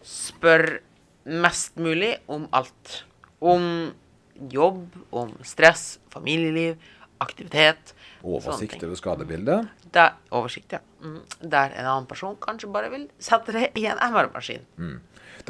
[0.05, 0.79] spørre
[1.25, 3.03] mest mulig om alt.
[3.41, 3.91] Om
[4.51, 6.79] jobb, om stress, familieliv,
[7.23, 7.93] aktivitet.
[8.25, 9.67] Oversikt over skadebildet.
[9.93, 10.81] Der, oversikt, ja.
[11.03, 11.19] Mm.
[11.41, 14.65] Der en annen person kanskje bare vil sette det i en MR-maskin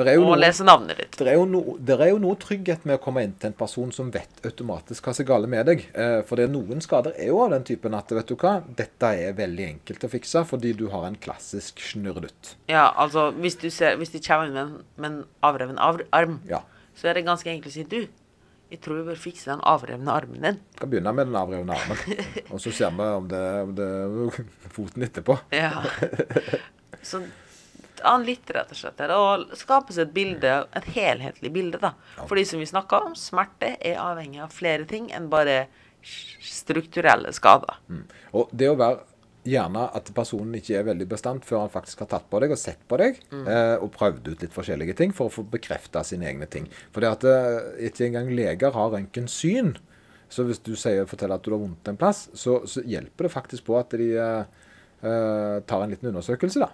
[0.04, 1.16] jo og noe, lese navnet ditt.
[1.20, 3.92] Det er jo no, er jo noe trygghet med å komme inn til en person
[3.96, 5.86] som vet automatisk hva som er gale med deg.
[5.94, 8.58] Eh, for det er noen skader er jo av den typen at vet du hva,
[8.76, 12.56] dette er veldig enkelt å fikse fordi du har en klassisk snurredutt.
[12.72, 16.40] Ja, altså, hvis du ser, hvis de kommer inn med en, med en avreven arm,
[16.50, 16.64] Ja.
[16.96, 18.02] så er det ganske enkelt å si du,
[18.72, 20.60] jeg tror vi bør fikse den avrevne armen din.
[20.80, 22.22] Kan begynne med den avrevne armen.
[22.54, 23.90] Og så ser vi om det, om det
[24.74, 25.38] foten etterpå.
[25.54, 25.84] Ja.
[27.06, 27.22] Så
[28.02, 29.02] han litt, rett og slett.
[29.14, 31.94] Og skapes et bilde, et helhetlig bilde, da.
[32.26, 35.66] Fordi som vi snakka om, smerte er avhengig av flere ting enn bare
[36.06, 37.80] strukturelle skader.
[38.36, 39.15] Og det å være
[39.46, 42.60] gjerne at personen ikke er veldig bestemt før han faktisk har tatt på deg og
[42.60, 46.28] sett på deg, eh, og prøvd ut litt forskjellige ting for å få bekrefta sine
[46.32, 46.68] egne ting.
[46.96, 49.76] For det at eh, ikke engang leger har røntgensyn.
[50.30, 53.34] Så hvis du sier, forteller at du har vondt en plass, så, så hjelper det
[53.36, 54.64] faktisk på at de eh,
[55.06, 56.72] eh, tar en liten undersøkelse, da.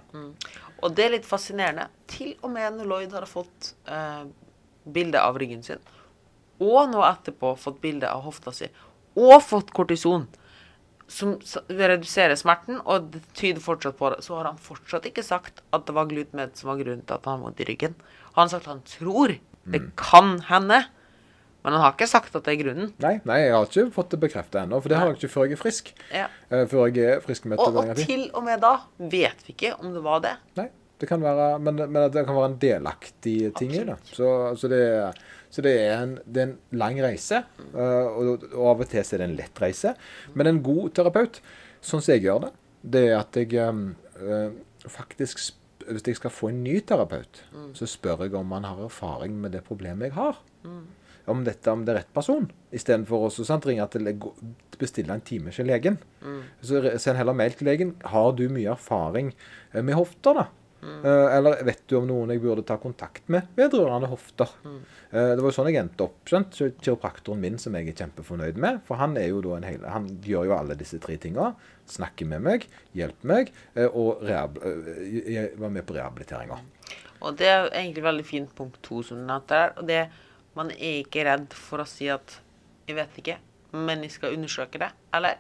[0.82, 1.90] Og det er litt fascinerende.
[2.10, 4.24] Til og med når Lloyd hadde fått eh,
[4.90, 5.84] bilde av ryggen sin,
[6.62, 8.70] og nå etterpå fått bilde av hofta si,
[9.20, 10.28] og fått kortison,
[11.12, 11.34] som
[11.68, 15.86] reduserer smerten, og det tyder fortsatt på det, så har han fortsatt ikke sagt at
[15.88, 17.96] det var glutmed som var grunnen til at han har vondt i ryggen.
[18.34, 19.36] Han har sagt at han tror
[19.72, 20.80] det kan hende,
[21.62, 22.94] men han har ikke sagt at det er grunnen.
[23.04, 25.50] Nei, nei, jeg har ikke fått det bekreftet ennå, for det har jeg ikke før
[25.50, 25.92] jeg er frisk.
[26.16, 26.30] Ja.
[26.50, 29.92] Uh, før jeg er friskmeldt Og, og til og med da vet vi ikke om
[29.94, 30.32] det var det.
[30.58, 30.70] Nei,
[31.02, 34.00] det kan være, men, men det kan være en delaktig ting i det.
[34.10, 35.22] Så, så, det, er-
[35.52, 37.42] så det, er en, det er en lang reise,
[37.74, 39.94] øh, og, og av og til så er det en lett reise.
[40.34, 41.42] Men en god terapeut,
[41.84, 42.52] sånn som jeg gjør det,
[42.96, 44.54] det er at jeg øh,
[44.90, 47.40] faktisk Hvis jeg skal få en ny terapeut,
[47.74, 50.38] så spør jeg om han har erfaring med det problemet jeg har.
[51.26, 52.46] Om, dette, om det er rett person.
[52.72, 54.06] Istedenfor å ringe til
[54.82, 55.98] bestille en time hos legen.
[56.62, 57.96] Så send heller mail til legen.
[58.14, 59.34] Har du mye erfaring
[59.74, 60.46] eh, med hofter, da?
[60.82, 64.50] Eh, eller vet du om noen jeg burde ta kontakt med vedrørende hofter?
[64.66, 64.80] Mm.
[65.12, 66.22] det var jo sånn jeg endte opp.
[66.26, 66.56] skjønt?
[66.56, 68.80] Så Kiropraktoren min, som jeg er kjempefornøyd med.
[68.88, 71.52] For han hel, han gjør jo alle disse tre tinga.
[71.92, 72.68] Snakker med meg,
[72.98, 75.04] hjelper meg, eh, og eh,
[75.36, 76.62] jeg var med på rehabiliteringa.
[77.22, 79.76] Og det er egentlig veldig fint punkt to som du nevnte der.
[79.78, 80.02] Og det
[80.58, 82.40] man er ikke redd for å si at
[82.88, 83.38] 'jeg vet ikke,
[83.72, 85.38] men jeg skal undersøke det', eller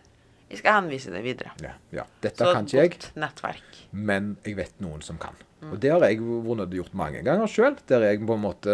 [0.51, 1.55] 'jeg skal henvise det videre'.
[1.63, 2.03] Ja, ja.
[2.21, 2.99] Dette Så kan ikke jeg.
[3.15, 3.87] nettverk.
[3.91, 5.35] men jeg vet noen som kan.
[5.61, 8.73] Og det har jeg å gjort mange ganger sjøl, der jeg på en måte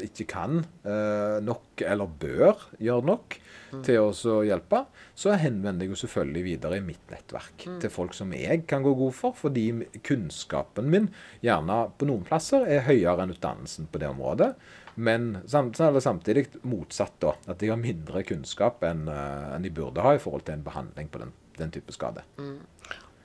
[0.00, 3.36] ikke kan eh, nok, eller bør gjøre nok,
[3.84, 4.86] til å hjelpe.
[5.14, 8.94] Så henvender jeg jo selvfølgelig videre i mitt nettverk til folk som jeg kan gå
[8.96, 9.66] god for, fordi
[10.06, 11.10] kunnskapen min
[11.44, 14.54] gjerne på noen plasser er høyere enn utdannelsen på det området.
[14.96, 17.34] Men samt, samtidig motsatt, da.
[17.52, 20.62] At de har mindre kunnskap enn eh, enn de burde ha i forhold til en
[20.64, 22.22] behandling på den, den type skade.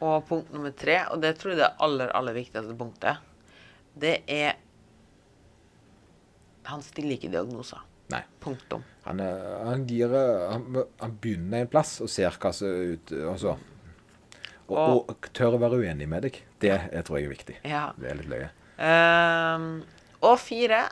[0.01, 3.21] Og punkt nummer tre, og det tror jeg det er aller, aller viktigste punktet,
[4.01, 4.55] det er
[6.69, 7.81] Han stiller ikke diagnoser.
[8.11, 8.21] Nei.
[8.43, 8.83] Punktum.
[9.07, 12.95] Han, er- han, gir, eh, han, han begynner en plass og ser hva som er
[12.97, 13.55] ute og så.
[14.71, 16.37] Og, Og- og tør å være uenig med deg.
[16.61, 17.55] Det jeg tror jeg er viktig.
[17.67, 17.85] Ja.
[17.97, 18.49] Det er litt løye.
[18.81, 19.65] Um,
[20.25, 20.83] og fire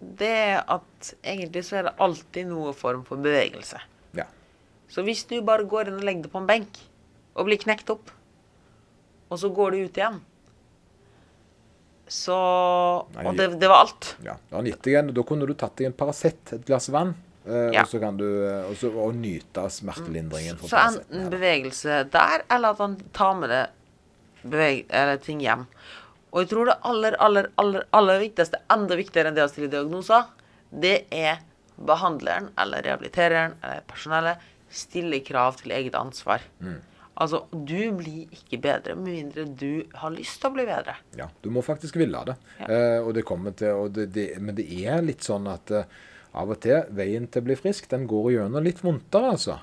[0.00, 3.80] Det er at egentlig så er det alltid noe form for bevegelse.
[4.16, 4.24] Ja.
[4.88, 6.78] Så hvis du bare går inn og legger deg på en benk
[7.36, 8.08] og blir knekt opp,
[9.30, 10.16] og så går du ut igjen
[12.10, 14.16] Så Og det, det var alt.
[14.26, 14.34] ja.
[14.50, 14.82] Da, gitt
[15.14, 17.12] da kunne du tatt deg en Paracet, et glass vann,
[17.46, 17.84] eh, Ja.
[17.84, 20.58] og så kan du eh, og, så, og nyte smertelindringen.
[20.58, 23.62] Så enten bevegelse der, eller at han tar med det
[24.42, 25.66] beveg eller ting hjem.
[26.30, 29.70] Og jeg tror det aller, aller, aller, aller viktigste, enda viktigere enn det å stille
[29.72, 30.28] diagnoser,
[30.70, 31.40] det er
[31.80, 36.44] behandleren eller rehabilitereren eller personellet stille krav til eget ansvar.
[37.20, 40.94] Altså, du blir ikke bedre med mindre du har lyst til å bli bedre.
[41.18, 42.36] Ja, du må faktisk ville det.
[42.62, 42.68] Ja.
[42.70, 45.98] Eh, og det kommer til, og det, det, men det er litt sånn at eh,
[46.38, 49.56] av og til, veien til å bli frisk, den går gjennom litt vondtere, altså.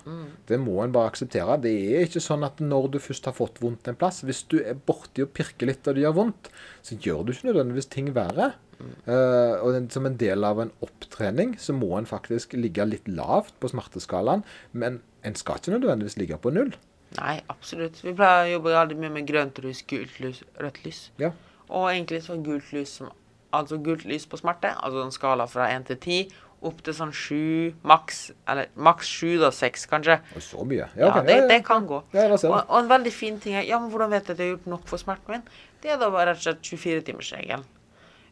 [0.50, 1.56] Det må en bare akseptere.
[1.64, 4.58] Det er ikke sånn at når du først har fått vondt en plass, hvis du
[4.60, 6.50] er borti og pirker litt og det gjør vondt,
[6.84, 8.52] så gjør du ikke nødvendigvis ting verre.
[8.78, 13.08] Eh, og den, som en del av en opptrening, så må en faktisk ligge litt
[13.10, 16.76] lavt på smerteskalaen, men en skal ikke nødvendigvis ligge på null.
[17.18, 18.02] Nei, absolutt.
[18.04, 21.06] Vi pleier å jobbe veldig mye med grønt lys, gult lys, rødt lys.
[21.22, 21.32] Ja.
[21.68, 23.16] Og egentlig så gult lys som
[23.56, 26.34] Altså gult lys på smerte, altså en skala fra 1 til 10,
[26.66, 29.52] opp til sånn sju, maks Eller maks sju, da.
[29.54, 30.20] seks kanskje.
[30.36, 30.88] Og så mye.
[30.98, 32.02] Ja, ok, det, det kan gå.
[32.14, 34.48] Ja, og, og en veldig fin ting er Ja, men hvordan vet jeg at jeg
[34.50, 35.44] har gjort nok for smerten min?
[35.84, 37.64] Det er da bare rett og slett 24-timersregelen.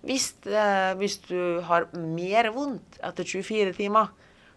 [0.05, 4.09] Hvis, eh, hvis du har mer vondt etter 24 timer,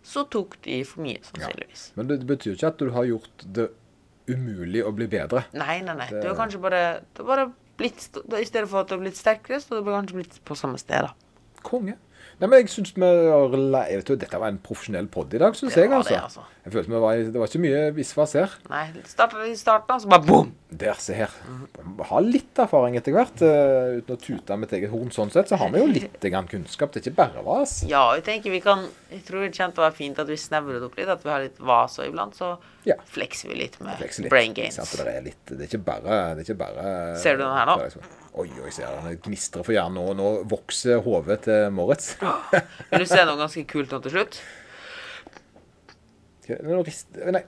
[0.04, 1.90] så tok de for mye, sannsynligvis.
[1.96, 3.68] Men det betyr ikke at du har gjort det
[4.28, 5.44] umulig å bli bedre.
[5.56, 6.06] Nei, nei, nei.
[6.08, 8.08] Det- Det har kanskje bare, det har bare blitt
[8.40, 11.00] I stedet for at du har blitt sterkere, så har kanskje blitt på samme sted,
[11.06, 11.12] da.
[11.62, 11.96] Konge.
[12.38, 15.56] Nei, men jeg synes vi jeg vet jo, Dette var en profesjonell pod i dag,
[15.58, 15.90] syns jeg.
[15.90, 16.14] altså.
[16.14, 16.44] det, altså.
[16.64, 18.54] Jeg følte vi var, Det var ikke mye visvas her.
[18.70, 20.52] Nei, vi starta i starten, så bare boom!
[20.68, 21.32] Der, se her.
[21.80, 23.40] Vi har litt erfaring etter hvert.
[23.40, 26.92] Uh, uten å tute mitt eget horn sånn sett, så har vi jo litt kunnskap.
[26.92, 27.78] Det er ikke bare vas.
[27.88, 30.82] Ja, jeg tenker vi kan Jeg tror det kjent å være fint at vi snevrer
[30.82, 32.94] det opp litt, at vi har litt vas og iblant, så Ja.
[33.04, 34.28] flekser vi litt med litt.
[34.28, 34.76] brain gains.
[34.76, 37.66] Det er litt Det er ikke bare, det er ikke bare Ser du den her
[37.66, 37.76] nå?
[38.39, 40.12] Oi, oi, ser han gnistrer for hjernen nå.
[40.14, 42.12] Nå vokser hodet til Moritz.
[42.93, 44.39] Vil du se noe ganske kult nå til slutt?
[46.49, 47.43] Nå, rister nei,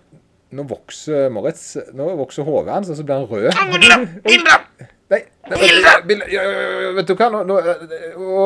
[0.53, 1.62] nå vokser Moritz
[1.97, 3.47] Nå vokser hodet hans, og så blir han rød.
[4.26, 4.41] Oi.
[5.11, 5.95] Nei, ja,
[6.30, 7.30] ja, ja, vet du hva?
[7.34, 7.62] Nå, nå,
[8.18, 8.45] å,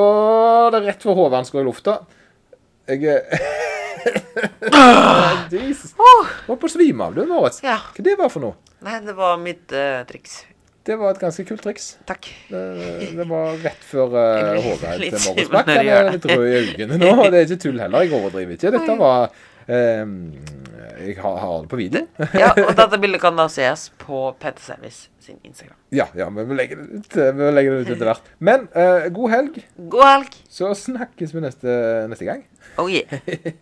[0.72, 1.98] det er rett for hodet hans går i lufta.
[2.92, 3.50] Jeg eh,
[5.52, 5.96] Jesus.
[5.96, 6.04] Du
[6.52, 7.64] var på å svime av, du, Moritz.
[7.64, 7.80] Ja.
[7.96, 8.76] Hva det var for noe?
[8.84, 10.42] Nei, det var mitt uh, triks.
[10.84, 11.94] Det var et ganske kult triks.
[12.04, 12.26] Takk.
[12.50, 12.62] Det,
[13.16, 15.70] det var rett før uh, hodet til Morris Black.
[15.70, 17.08] Han er litt rød i øynene nå.
[17.14, 18.04] og Det er ikke tull heller.
[18.04, 18.72] Jeg overdriver ikke.
[18.74, 19.32] Dette var
[19.64, 20.12] um,
[21.00, 22.04] Jeg har, har det på video.
[22.36, 25.80] Ja, og dette bildet kan da ses på Petter Service sin Instagram.
[25.96, 28.32] Ja, ja, vi legger det ut, vi legger det ut etter hvert.
[28.44, 29.60] Men uh, god helg.
[29.88, 30.40] God helg!
[30.52, 31.78] Så snakkes vi neste,
[32.12, 32.44] neste gang.
[32.76, 33.08] Oh yeah.